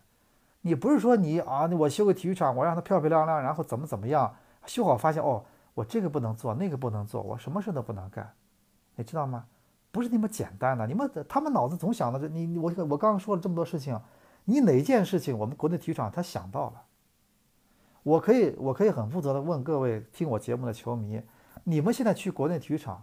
[0.68, 4.34] 你不是说你啊，我修个体育场，我让它漂漂亮亮，然后怎么怎么样，
[4.66, 8.30] 修好发现哦，我这个不能做，那个不能做，我什么事都不能干，
[8.96, 9.46] 你知道吗？
[9.90, 10.86] 不是那么简单的。
[10.86, 13.98] 你们他们脑子总想的是你我我刚刚说了这么多事情，
[14.44, 16.82] 你哪件事情我们国内体育场他想到了？
[18.02, 21.22] 我可以我可以很负责的问各位听我节目的球迷，
[21.64, 23.02] 你们现在去国内体育场？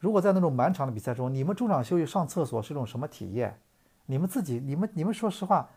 [0.00, 3.60] 如果在那种满场的比赛中，你们中场休息上厕所是种什么体验？
[4.06, 5.68] 你们自己，你们你们说实话，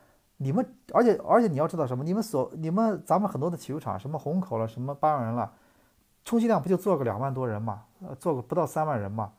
[0.44, 2.04] 你们而且而且你要知道什么？
[2.04, 5.54] 你们所你们咱们很多的体育场，什么虹口了，什么八万人了，
[6.26, 7.86] 充其量不就坐个两万多人嘛？
[8.02, 9.34] 呃，坐个不到三万人嘛？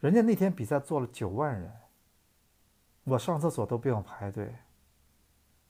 [0.00, 1.70] 人家那天比赛坐了九万人，
[3.04, 4.52] 我上厕所都不用排队，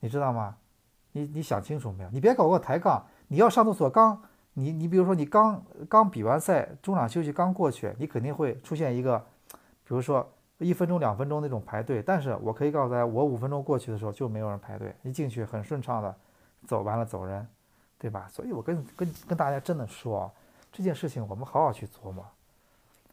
[0.01, 0.57] 你知道吗？
[1.13, 2.11] 你你想清楚没有？
[2.11, 4.23] 你别搞个抬杠，你要上厕所刚。
[4.55, 9.25] 你你比如说，你刚刚比完赛，中场休息刚过去，你肯定会出现一个，
[9.85, 12.03] 比如说一分钟、两分钟那种排队。
[12.03, 16.15] 但是我可以告诉大家，我五分钟过去的时候就没有人排队，一进去很顺畅的
[16.67, 17.47] 走完了走人，
[17.99, 18.29] 对吧？
[18.31, 20.31] 所以我跟跟跟大家真的说，
[20.73, 22.27] 这件事情我们好好去琢磨，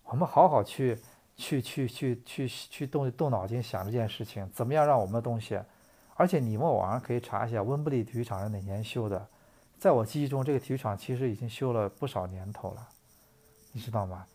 [0.06, 0.98] 我们好好去
[1.36, 5.60] 去去去去去动动脑筋想这件事情，怎么样让我们的东西，
[6.16, 9.28] 而且你们网上可以查一下温布利体育场是哪年修的。
[9.78, 12.88] 在我记忆中，这个体育场其实已经修了不少年头了，
[13.74, 14.26] 你知道吗？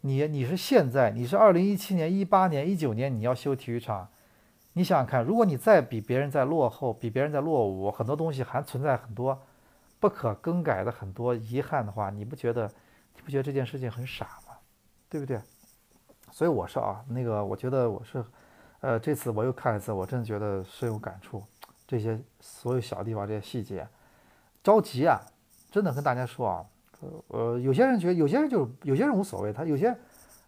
[0.00, 4.08] 你你是现在，你是二零一七年、一八年、一九年，你要修体育场，
[4.74, 9.40] 你想想看，如果你再比别人在落后，比别人在落伍，很多东西还存在很多
[9.98, 12.70] 不可更改的很多遗憾的话，你不觉得
[13.14, 14.54] 你不觉得这件事情很傻吗？
[15.08, 15.40] 对不对？
[16.30, 18.24] 所以我说啊，那个我觉得我是，
[18.80, 21.42] 呃，这次我又看一次，我真的觉得深有感触，
[21.86, 23.86] 这些所有小地方这些细节。
[24.62, 25.18] 着急啊！
[25.70, 26.64] 真的跟大家说啊，
[27.28, 29.52] 呃，有些人觉得，有些人就有些人无所谓。
[29.52, 29.96] 他有些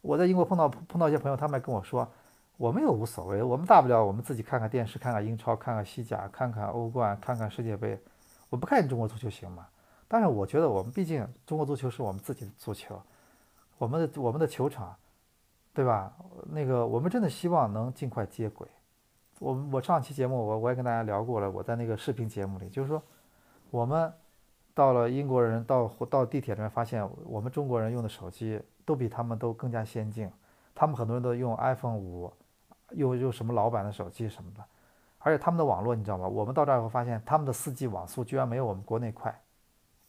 [0.00, 2.08] 我在英国碰到碰到一些朋友，他们还跟我说，
[2.56, 7.98] 我们又无所谓，我们大不了我们自己看看电视，看看英超，看看西甲，看看欧冠，看看世界杯，
[8.48, 9.66] 我不看中国足球行吗？
[10.08, 13.00] 但是我觉得我们毕竟中国足球是我们自己的足球，
[13.78, 14.96] 我们的我们的球场，
[15.72, 16.12] 对吧？
[16.50, 18.66] 那个我们真的希望能尽快接轨。
[19.38, 23.00] 我我上期节目我我也跟大家聊过了，我在那个视频节目里，就是说
[23.70, 24.12] 我们
[24.74, 30.30] 到了英国人到到地铁里面，发现我们中国人用的手机都比他们都更加先进，
[30.74, 32.33] 他们很多人都用 iPhone 五，
[32.92, 34.64] 用用什么老版的手机什么的，
[35.18, 36.26] 而且他们的网络你知道吗？
[36.26, 39.38] 我们到这儿以后发现他们的 4G 网速居然没有我们国内快，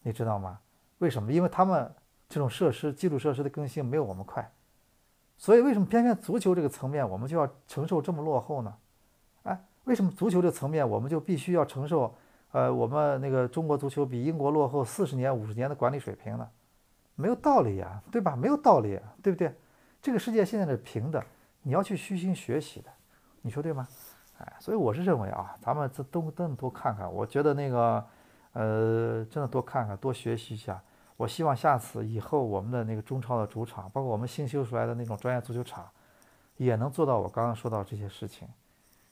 [0.03, 0.59] 你知道吗？
[0.99, 1.31] 为什么？
[1.31, 1.91] 因为他们
[2.29, 4.51] 这种设施基础设施的更新没有我们快，
[5.37, 8.73] 所以为什么偏偏足球这个层面我们就要承受这么落后呢？
[9.43, 12.13] 哎为什么足球这层面我们就必须要承受，
[12.51, 16.47] 呃，我们那个中国足球比英国落后四十年、五十年的管理水平呢？
[17.15, 18.35] 没有道理呀，对吧？
[18.35, 19.53] 没有道理，对不对？
[20.01, 21.23] 这个世界现在是平的，
[21.61, 22.89] 你要去虚心学习的，
[23.41, 23.87] 你说对吗？
[24.39, 28.05] 哎，所以我是认为啊，咱们这都都多看看，我觉得那个，
[28.53, 30.81] 呃，真的多看看，多学习一下。
[31.17, 35.87] 我希望下次以后我们的那个中超的主场，包括我们新修出来的那种专业足球场，
[36.57, 38.47] 也能做到我刚刚说到这些事情。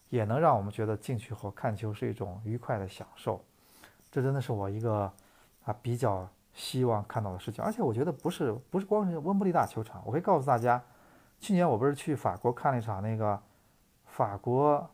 [0.10, 3.44] 也能让我们觉得进去后看球是一种愉快的享受，
[4.12, 5.12] 这真的是我一个
[5.64, 7.64] 啊比较希望看到的事情。
[7.64, 10.84] 而且我觉得不是不是光是温布利大球场，我可以告诉大家，
[11.40, 13.40] 去年我不是去法国看了一场那个
[14.06, 14.90] 法国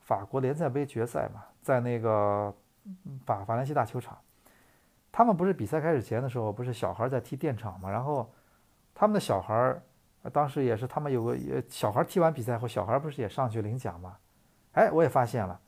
[0.00, 2.52] 法国联赛杯决赛嘛，在那个
[3.26, 4.16] 法法兰西大球场，
[5.12, 8.32] 他们不是比赛开始前的时候不是小孩在踢电场嘛，然后
[8.94, 9.78] 他们的小孩
[10.32, 11.36] 当时也是他们有个
[11.68, 14.16] 小孩踢完比赛后，小孩不是也上去领奖嘛。
[14.72, 15.60] 哎，我也发现了，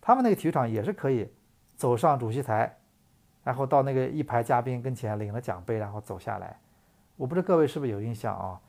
[0.00, 1.32] 他们那个体育场也是可以
[1.76, 2.76] 走上主席台，
[3.44, 6.58] 然后到那个一排嘉宾跟前领了奖杯，然后走下来。
[7.16, 8.60] 我不知道各位是不是有印象啊？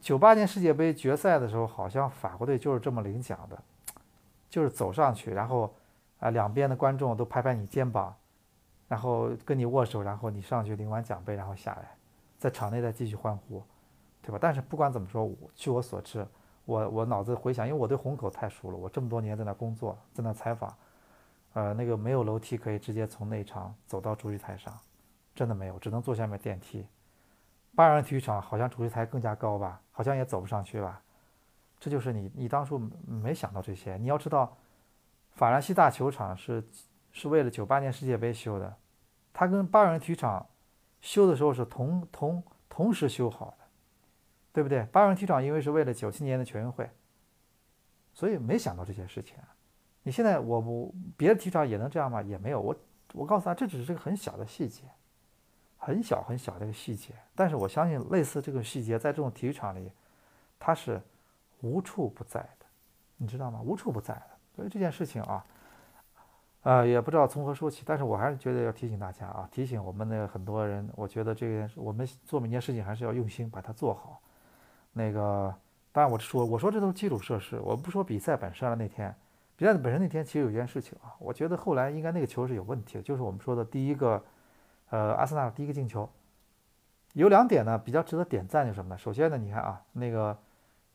[0.00, 3.58] 九八年世界杯决赛的时候，好像法国队就是这么领奖的，
[4.48, 5.74] 就是走上去，然后
[6.20, 8.14] 啊两边的观众都拍拍你肩膀，
[8.86, 11.96] 然后跟你握手，然后你上去领完奖杯，然后下来，
[12.38, 13.62] 在场内再继续欢呼，
[14.22, 14.38] 对吧？
[14.40, 16.24] 但是不管怎么说，据我所知。
[16.66, 20.76] 我我脑子回想，因为我对虹口太熟了，我这么多年在那工作，在那采访，
[21.54, 24.78] 呃，那个没有楼梯可以直接从内场走到主席台上，
[25.34, 26.86] 真的没有，只能坐下面电梯。
[27.74, 31.00] 八人体育场好像主席台更加高吧，好像也走不上去吧。
[31.78, 33.96] 这就是你你当初没想到这些。
[33.98, 34.56] 你要知道，
[35.32, 36.64] 法兰西大球场是
[37.12, 38.74] 是为了九八年世界杯修的，
[39.32, 40.44] 它跟八人体育场
[41.00, 43.65] 修的时候是同同同时修好的。
[44.56, 44.82] 对不对？
[44.84, 46.88] 八人体育场因为是为了九七年的全运会，
[48.14, 49.36] 所以没想到这些事情。
[50.02, 52.22] 你现在我我别的体育场也能这样吗？
[52.22, 52.58] 也没有。
[52.58, 52.74] 我
[53.12, 54.84] 我告诉他，这只是个很小的细节，
[55.76, 57.12] 很小很小的一个细节。
[57.34, 59.92] 但是我相信，类似这个细节，在这种体育场里，
[60.58, 60.98] 它是
[61.60, 62.64] 无处不在的，
[63.18, 63.60] 你知道吗？
[63.60, 64.30] 无处不在的。
[64.54, 65.44] 所以这件事情啊，
[66.62, 67.82] 呃，也不知道从何说起。
[67.84, 74.18] 但是我还是觉得要提醒大家啊，提醒我们的很多人，我觉得这件事，我们做每件事情还是要用心把它做好。
[74.98, 75.54] 那个，
[75.92, 78.74] 当然我说，我说这都是基础设施，我不说比赛本身了。
[78.74, 79.14] 那天
[79.56, 84.24] 比赛本身那天其实有一件事情啊，我觉得后来应该那个球是有问题的，就是我们说的第一个，
[84.88, 86.08] 呃，阿森纳第一个进球，
[87.12, 88.96] 有两点呢比较值得点赞，就是什么呢？
[88.96, 90.38] 首先呢，你看啊，那个，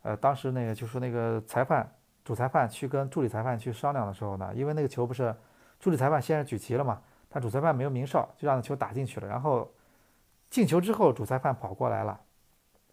[0.02, 1.88] 呃，当时那个就说那个裁判
[2.26, 5.36] 主裁判去跟助理裁判去商量的时候呢，因为那个球不是
[5.80, 9.28] 助理裁判先是举旗了嘛，但主裁判没有鸣哨，就让球打进去了。
[9.28, 9.72] 然后
[10.50, 12.20] 进球之后，主裁判跑过来了。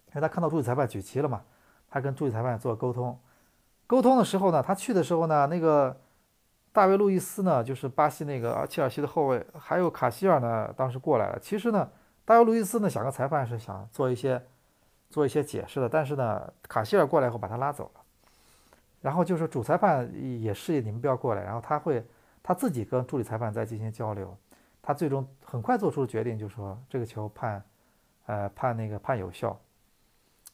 [0.09, 1.41] 因为他看到助理裁判举旗了嘛，
[1.89, 3.17] 他跟助理裁判做沟通。
[3.87, 5.95] 沟通的时候呢，他去的时候呢，那个
[6.71, 11.39] 大卫·路易斯呢，就是巴西那个切尔西的后卫，还有卡希尔呢，当时过来了。
[11.39, 11.89] 其实呢，
[12.25, 14.41] 大卫·路易斯呢想跟裁判是想做一些
[15.09, 18.01] 做一些解释的，但是呢，卡希尔过来以后把他拉走了。
[19.01, 22.05] 然后就是主裁判也示意你们不要过来，然后他会
[22.43, 24.37] 他自己跟助理裁判再进行交流。
[24.81, 27.63] 他最终很快做出了决定，就说这个球判，
[28.25, 29.59] 呃，判那个判有效。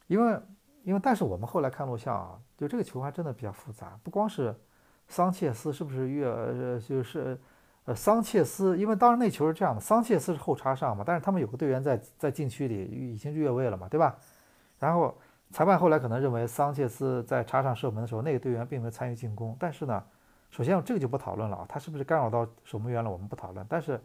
[0.06, 0.40] 因为，
[0.84, 4.54] 因为，但是我们后来看录像啊，就这个球还真的比较复杂，不光是
[5.08, 7.38] 桑切斯是不是越呃就是
[7.84, 14.16] 呃桑切斯，因为当时那球是这样的，桑切斯是后插上嘛，但是他们有个队员在在禁区里已经越位了嘛，对吧？
[14.78, 15.16] 然后
[15.50, 20.02] 裁判后来可能认为桑切斯在插上射门的时候，那个队员并没有参与进攻，但是呢，
[20.50, 24.00] 首先这个就不讨论了啊，他是不是干扰到守门员了，我们不讨论，但是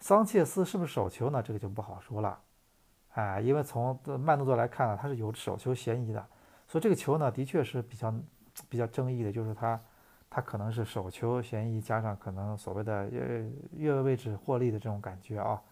[0.00, 1.42] 桑切斯是不是手球呢？
[1.42, 2.38] 这个就不好说了。
[3.14, 6.24] 哎，因为从慢动作来看呢，他是有手球嫌疑的，
[6.68, 8.12] 所以这个球呢，的确是比较
[8.68, 9.80] 比较争议的，就是他
[10.28, 15.62] 他可能是手球嫌疑加上可能所谓的越越位位置获利的这种感觉啊，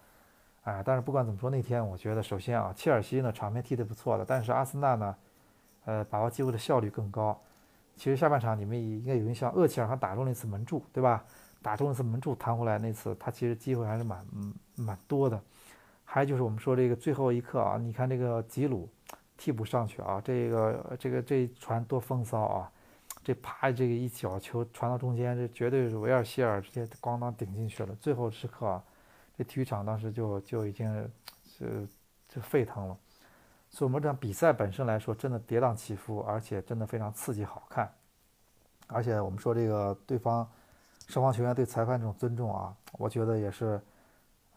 [0.63, 5.17] 哎，但是不管怎么说，那天我觉得首先啊，切尔西呢场面踢得不错的，但是阿森纳呢，
[5.85, 7.41] 呃，把握机会的效率更高。
[7.97, 11.25] 其实下半场你们应该有印象，厄齐尔还打中了一次门柱，对吧？
[11.61, 14.25] 打中了一次门柱弹回来那次，他其实机会还是蛮
[14.77, 15.41] 蛮多的。
[16.15, 18.87] 还有就是我们说这个最后一刻啊，你看这个吉鲁
[19.35, 22.71] 替补上去啊，这个这个这船多风骚啊，
[23.25, 27.95] 这啪这个一脚球传到中间，这绝对是维尔希尔直接咣当顶进去了。
[27.95, 28.85] 最后时刻啊，
[29.39, 31.11] 这体育场当时就就已经
[31.47, 31.89] 是
[32.29, 32.95] 就沸腾了。
[33.71, 37.91] 所以，我们这场比赛本身来说，真的跌宕起伏，而且真的非常刺激好看。
[38.87, 40.47] 而且，我们说这个对方
[41.09, 43.81] 双方球员对裁判这种尊重啊，我觉得也是。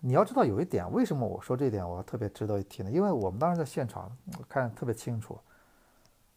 [0.05, 2.91] 你要知道有一点，为什么我说这点我特别值得一提呢？
[2.91, 4.15] 因为我们当时在现场
[4.47, 5.35] 看特别清楚。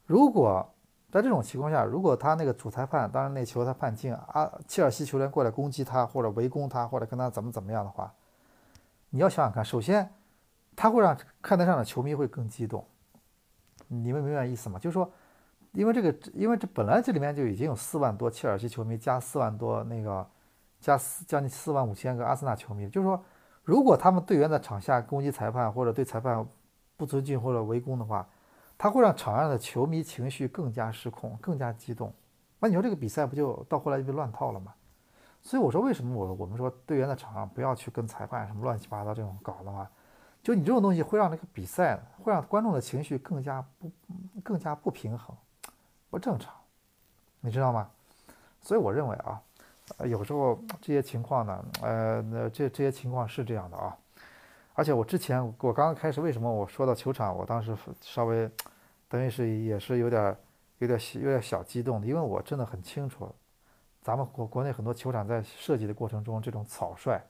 [0.06, 0.66] 如果
[1.10, 8.10] 在这种情况下，如果他那个主裁判，当然那球他判进啊，切尔西球员过来攻击他，或者围攻他，或者跟他怎么怎么样的话，
[9.10, 10.10] 你要想想看，首先。
[10.80, 12.86] 他会让看台上的球迷会更激动，
[13.88, 14.78] 你们明白意思吗？
[14.78, 15.10] 就是说，
[15.72, 20.24] 因为这个，因为这本来这里面就已经有四万多切尔西球迷，加四万多那个，
[20.78, 22.88] 加四将近四万五千个阿森纳球迷。
[22.88, 23.20] 就是说，
[23.68, 26.42] 如果他们队员在场下攻击裁判或者对裁判
[26.96, 28.26] 不尊敬或者围攻的话，
[28.78, 32.10] 他会让场上的球迷情绪更加失控，更加激动。
[32.60, 34.72] 那你说这个比赛不就到后来就被乱套了吗？
[35.42, 39.86] 所以我说，为什么我我们说队员在场上不要去跟裁判什么乱七八糟这种搞的话？
[40.42, 43.90] 就你这种东西会让那个比赛，会让观众的情绪更加不
[44.42, 45.36] 更加不平衡，
[46.08, 46.54] 不正常，
[47.40, 47.90] 你知道吗？
[48.62, 49.38] 所以我认为啊，
[50.06, 53.96] 有时候这些情况呢，呃，那这这些情况是这样的啊。
[54.74, 58.50] 而且我之前我刚刚开始为什么我说到球场，我当时稍微
[59.08, 60.36] 等于是也是有点
[60.78, 63.34] 有点有点小激动的，因为我真的很清楚，
[64.02, 67.20] 咱们国国内很多球场在设计的过程中，这种草率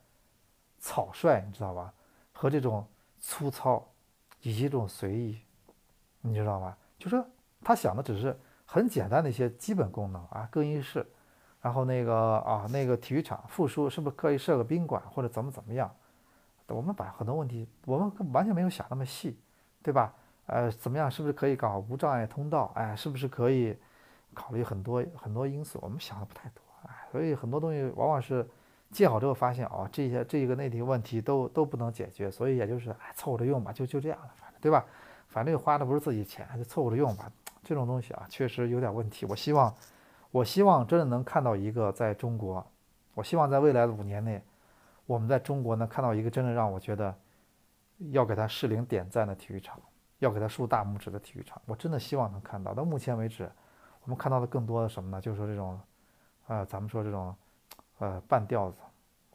[0.78, 1.92] 草率，你知道吧？
[2.32, 2.86] 和这种。
[3.20, 3.84] 粗糙，
[4.42, 5.40] 以及这种随意，
[6.20, 6.76] 你知道吗？
[7.00, 7.20] 就是
[7.64, 11.04] 他想的只是很简单的一些基本功能啊，更衣室，
[11.60, 15.90] 然后那个啊那个体育场复苏是不是可以设个宾馆或者怎么怎么样？
[16.68, 19.38] 我们把很多问题，我们完全没有想那么细，
[19.82, 20.12] 对吧？
[20.46, 21.10] 呃，怎么样？
[21.10, 22.70] 是不是可以搞无障碍通道？
[22.74, 23.76] 哎，是不是可以
[24.34, 25.78] 考虑很多很多因素？
[25.82, 28.46] 我们想的不太多，哎，所以很多东西往往是。
[28.90, 34.82] 建好之后发现哦，这些这一个内题问题都都不能解决，所以也就是哎凑合着用吧，就就这样了，反正对吧？
[35.28, 37.30] 反正花的不是自己钱，就凑合着用吧。
[37.62, 39.26] 这种东西啊，确实有点问题。
[39.26, 39.74] 我希望，
[40.30, 42.66] 我希望真的能看到一个在中国，
[43.14, 44.42] 我希望在未来的五年内，
[45.06, 47.14] 我们在中国能看到一个真的让我觉得
[48.10, 49.80] 要给他适龄点赞的体育场，
[50.18, 51.60] 要给他竖大拇指的体育场。
[51.66, 52.74] 我真的希望能看到。
[52.74, 53.50] 到目前为止，
[54.02, 55.20] 我们看到的更多的什么呢？
[55.20, 55.80] 就是说这种，
[56.46, 57.34] 啊，咱们说这种。
[58.00, 58.76] 呃，半吊子，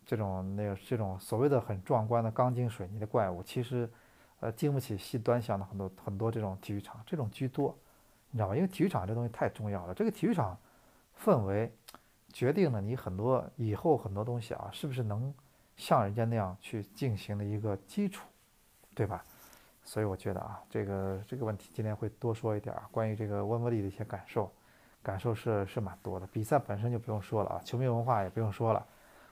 [0.05, 3.91] 这种那个这种所谓的很壮观的钢筋水泥的怪物，其实，
[4.39, 7.77] 呃，经不起细端详的很多很多这种体育场，这种居多，
[8.31, 8.55] 你知道吧？
[8.55, 10.57] 因为体育场这东西太重要了，这个体育场
[11.21, 11.71] 氛围
[12.31, 15.33] 决定了你很多以后很多东西啊，是不是能
[15.75, 18.27] 像人家那样去进行的一个基础，
[18.95, 19.25] 对吧？
[19.83, 24.51] 所以我觉得啊，这个这个问题今天会多说一点啊，关于这个温布利的一些感受。
[25.01, 28.85] 感受是是蛮多的，比赛本身就不用说了啊，球迷文化也不用说了，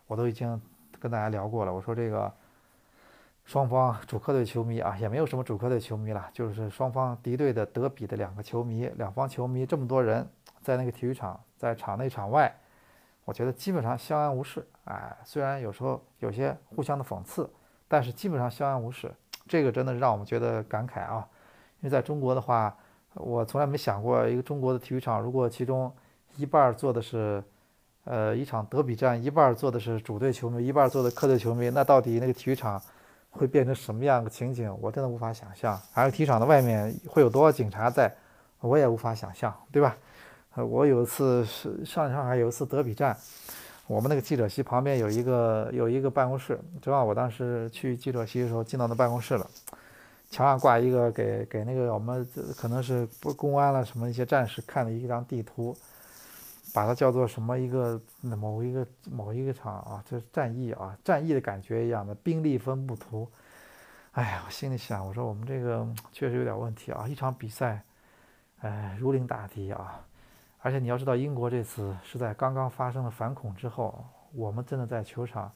[0.06, 0.62] 我都已经
[1.00, 1.74] 跟大家聊过了。
[1.74, 2.30] 我说这个
[3.46, 10.28] 双方主客队球迷啊，也没有什么主客队球迷了，就是双方敌对的德比的两个球迷，两方球迷这么多人
[10.62, 12.52] 在那个体育场，在场内场外，
[13.24, 14.68] 我觉得基本上相安无事。
[14.86, 17.48] 哎，虽然有时候有些互相的讽刺，
[17.88, 19.12] 但是基本上相安无事。
[19.48, 21.28] 这个真的让我们觉得感慨啊，
[21.82, 22.76] 因为在中国的话。
[23.16, 25.94] 我从来没想过，一个中国的体育场，如果其中
[26.38, 27.44] 一半坐的是，
[28.06, 32.82] 呃，一场德比战，一半坐的是主队球迷，一半坐的客队球迷，那到底那个体育场
[33.30, 34.74] 会变成什么样的情景？
[34.80, 35.78] 我真的无法想象。
[35.92, 38.10] 还有体育场的外面会有多少警察在，
[38.62, 39.98] 我也无法想象，对吧？
[40.56, 43.18] 呃，我有一次是上上海有一次德比战，
[43.88, 49.50] 我们那个记者席旁边有一个有一个办公室，正好我当时去记者席的时候进到那办公室了。
[50.30, 52.26] 墙上挂一个给给那个我们
[52.58, 55.76] 可能是公安了什么一些战士看的一张地图，
[56.74, 63.28] 把它叫做什么一个某一个某一个场啊，这是战役啊，战役的感觉一样的兵力分布图。
[64.12, 67.84] 哎呀，我心里想，我说我们这个确实有点问题啊，一场比赛，
[68.60, 70.00] 哎，如临大敌啊。
[70.62, 75.52] 而且你要知道，英国这次是在刚刚发生了反恐之后，我们真的在球场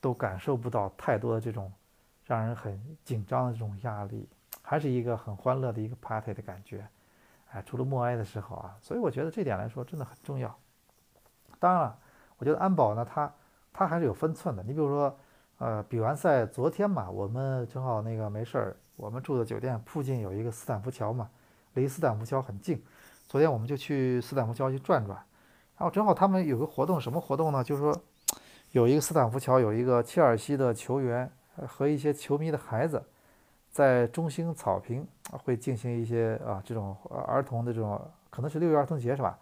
[0.00, 1.72] 都感受不到太多的这种。
[2.26, 4.28] 让人很紧张的这种压力，
[4.62, 6.86] 还是一个很欢乐的一个 party 的感觉，
[7.50, 10.56] 哎，除了默哀的时候啊，所以我觉得这点来说真的很重要。
[11.58, 11.98] 当然了，
[12.38, 13.34] 我觉得安保呢，它
[13.72, 14.62] 它还是有分寸的。
[14.62, 15.18] 你比如说，
[15.58, 21.28] 呃，比完赛昨天嘛，我们正好那个没事儿，我们住的酒店附近有一个斯坦福桥嘛，
[21.74, 22.80] 离斯坦福桥很近。
[23.30, 25.14] 昨天我们就去斯坦福桥去转转，
[25.78, 27.62] 然后正好他们有个活动，什么活动呢？
[27.62, 27.96] 就是说
[28.72, 31.30] 有一个斯坦福桥有一个切尔西的球员。
[31.68, 33.04] 和一些球迷的孩子，
[33.70, 38.00] 在中心草坪会进行一些啊这种儿童的这种，
[38.30, 39.38] 可能是六一儿童节是吧？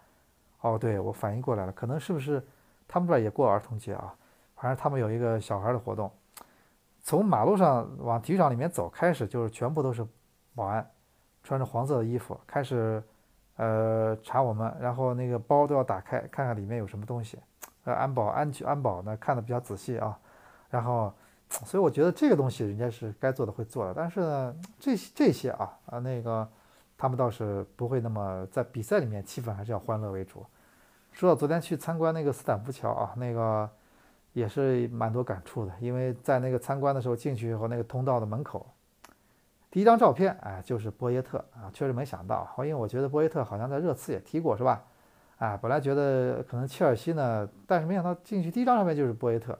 [0.59, 2.45] 哦，对我反应过来了，可能是不是
[2.89, 4.13] 他们这儿也过儿童节啊？
[4.57, 6.11] 反正他们有一个小孩的活动，
[7.01, 10.05] 从马路上往体育场里面走开始，就是全部都是
[10.53, 10.85] 保安，
[11.41, 13.01] 穿着黄色的衣服开始。
[13.61, 17.37] 呃，查我们，然后那个包都要打开，看看里面有什么东西。
[17.83, 20.17] 呃，安保、安全、安保呢，看的比较仔细啊。
[20.69, 21.13] 然后，
[21.49, 26.47] 所以我觉得这个东西人家是该做的会做的，但是呢，这些这些啊啊那个，
[26.97, 30.45] 他们倒是不会那么在比赛里面气氛还是要欢乐为主。
[31.11, 33.69] 说到昨天去参观那个斯坦福桥啊，那个
[34.31, 38.65] 也是蛮多感触的，因为在那个参观的时候进去以后，那个通道的门口。
[39.71, 44.83] 第一张照片，哎，就是波耶特啊，确实没想到，因为我觉得波耶特好像在热刺也踢过，是吧？
[45.37, 49.57] 哎，本来觉得可能切尔西呢，但是没想到进去第一张照片就是波耶特，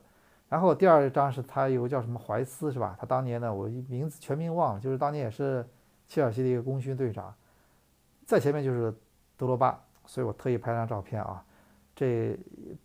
[0.49, 2.97] 然后第二张是他有个叫什么怀斯，是吧？
[2.99, 5.65] 他当年呢，我名字全名忘了，就是当年也是
[6.07, 7.33] 切尔西的一个功勋队长，
[8.25, 8.91] 在前面就是
[9.37, 11.43] 德罗巴，所以我特意拍张照片啊。
[11.95, 12.39] 这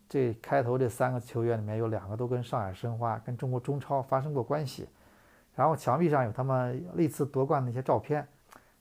[0.09, 4.89] 这开头这三个球员里面有两个都跟上海申花、跟中国中超发生过关系。
[5.55, 8.27] 然后墙壁上有他们历次夺冠的一些照片，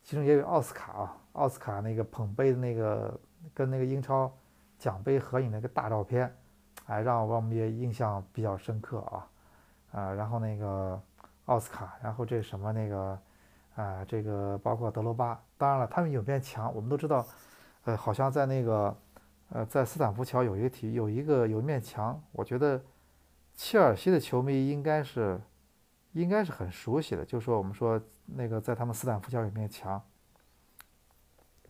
[0.03, 3.19] 其中也有奥斯卡啊，奥斯卡那个捧杯的那个
[3.53, 4.31] 跟那个英超
[4.79, 6.35] 奖杯合影的一个大照片，
[6.87, 9.27] 哎，让我们也印象比较深刻啊，
[9.91, 10.99] 啊，然后那个
[11.45, 13.19] 奥斯卡，然后这什么那个
[13.75, 17.23] 啊，这个包括德罗巴，当然了，他们有面墙，我们都知道，
[17.83, 18.97] 呃，好像在那个
[19.49, 22.81] 呃，在斯坦福桥有一个体育有一个有一面墙，我觉得
[23.53, 25.39] 切尔西的球迷应该是。
[26.13, 30.01] 应该是很熟悉的，就是说我们说那个在他们斯坦福桥有面墙，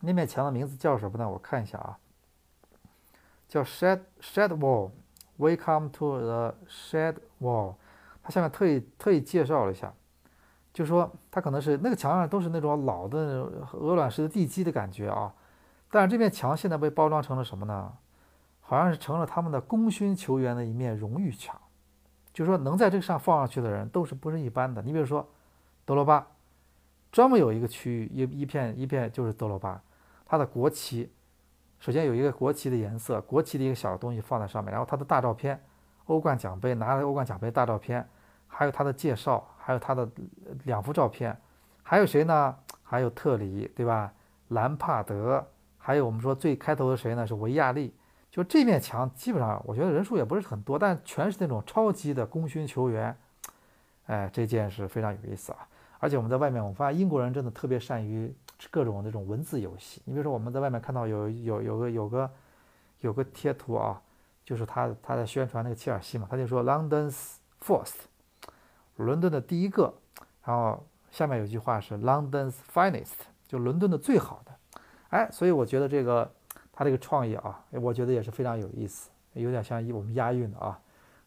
[0.00, 1.28] 那面墙的名字叫什么呢？
[1.28, 1.98] 我看一下啊，
[3.48, 7.74] 叫 Shed Shed Wall，Welcome to the Shed Wall。
[8.22, 9.92] 它下面特意特意介绍了一下，
[10.72, 13.18] 就说它可能是那个墙上都是那种老的
[13.72, 15.34] 鹅卵石的地基的感觉啊，
[15.90, 17.92] 但是这面墙现在被包装成了什么呢？
[18.60, 21.60] 好像是成了他们的功勋球员的一面荣誉墙。
[22.34, 24.82] 就是说，能在这个上放上去的人都是不是一般的。
[24.82, 25.26] 你比如说，
[25.84, 26.26] 德罗巴，
[27.12, 29.80] 专门有一个区域，一一片一片就是德罗巴，
[30.26, 31.10] 他的国旗，
[31.78, 35.62] 首先有一个国旗的颜色，国旗的一个小东西放在上面，然后他的大照片，
[36.06, 38.04] 欧冠奖杯拿了欧冠奖杯大照片，
[38.48, 40.06] 还有他的介绍，还有他的
[40.64, 41.40] 两幅照片，
[41.84, 42.56] 还有谁呢？
[42.82, 44.12] 还有特里，对吧？
[44.48, 45.46] 兰帕德，
[45.78, 47.24] 还有我们说最开头的谁呢？
[47.24, 47.94] 是维亚利。
[48.34, 53.16] 就这面墙，基本上我觉得人数也不是很多，但全是那种超级的功勋球员。
[54.06, 55.68] 哎，这件事非常有意思啊！
[56.00, 58.34] 而且我们在外面，我发现英国人真的特别善于
[58.72, 60.02] 各种那种文字游戏。
[60.04, 62.30] 你比如说，我们在外面看到有有有个有个
[63.02, 64.02] 有个贴图啊，
[64.44, 67.94] 就是他他在宣传那个切尔西嘛，他就说 London's first，
[68.96, 69.94] 伦敦的第一个。
[70.42, 73.14] 然后下面有句话是 London's finest，
[73.46, 74.80] 就伦敦的最好的。
[75.10, 76.28] 哎，所以我觉得这个。
[76.74, 80.78] 他这个创意啊，我觉得也是非常有意思，有点像我们押韵的啊。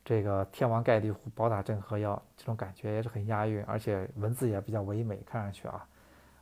[0.03, 5.87] 这个天王盖地虎，宝塔镇河妖，这种感觉也是很押韵，而且文字也比较唯美，看上去啊，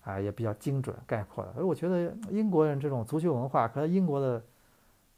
[0.04, 1.52] 啊也比较精准概括的。
[1.54, 4.40] 所以我觉得英国人这种足球文化和英国的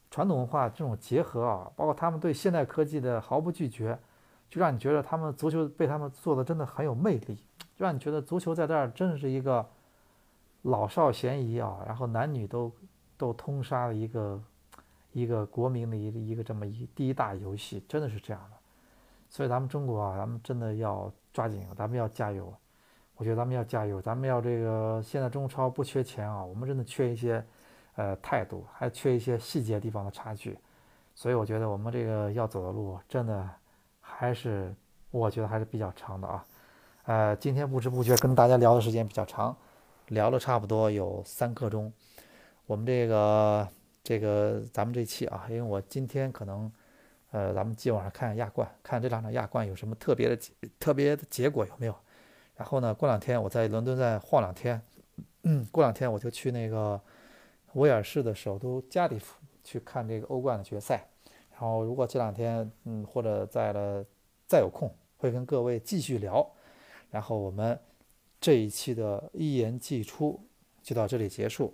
[0.09, 3.99] 传统文化这种结合啊，包括他们对现代科技的毫不拒绝，
[4.49, 7.35] 就让你觉得他们足球被他们做的真的很有魅力，
[7.75, 9.65] 就让你觉得足球在这儿真的是一个
[10.61, 12.71] 老少咸宜啊，然后男女都。
[13.17, 14.41] 都通杀的一个
[15.11, 18.57] 一个国民的一个一个这么一第一大游戏，真的是这样的。
[19.29, 22.53] 所以咱们中国啊，咱们真的要抓紧，咱们要加油。
[23.15, 27.43] 我觉得咱们要加油，咱们要这个现在中超不缺钱啊，我们真的缺一些
[27.95, 30.57] 呃态度，还缺一些细节地方的差距。
[31.15, 33.49] 所以我觉得我们这个要走的路，真的
[33.99, 34.71] 还是
[35.09, 36.45] 我觉得还是比较长的啊。
[37.05, 39.55] 呃，今天不知不觉跟大家聊的时间比较长，
[40.09, 41.91] 聊了差不多有三刻钟。
[42.67, 43.67] 我们这个
[44.03, 46.69] 这个咱们这期啊，因为我今天可能，
[47.31, 50.37] 呃，咱们今晚上看亚冠，看这两场亚冠有什么特别的
[50.77, 51.95] 特别的结果有没有？
[52.57, 54.81] 然后呢，过两天我在伦敦再晃两天，
[55.43, 56.99] 嗯，过两天我就去那个
[57.73, 61.07] 威尔士的首都加利福去看这个欧冠的决赛。
[61.51, 64.05] 然后如果这两天，嗯，或者在了
[64.45, 66.45] 再有空，会跟各位继续聊。
[67.09, 67.79] 然后我们
[68.41, 70.37] 这一期的一言既出
[70.83, 71.73] 就到这里结束。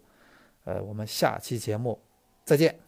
[0.63, 1.99] 呃，我们下期节目
[2.43, 2.82] 再见。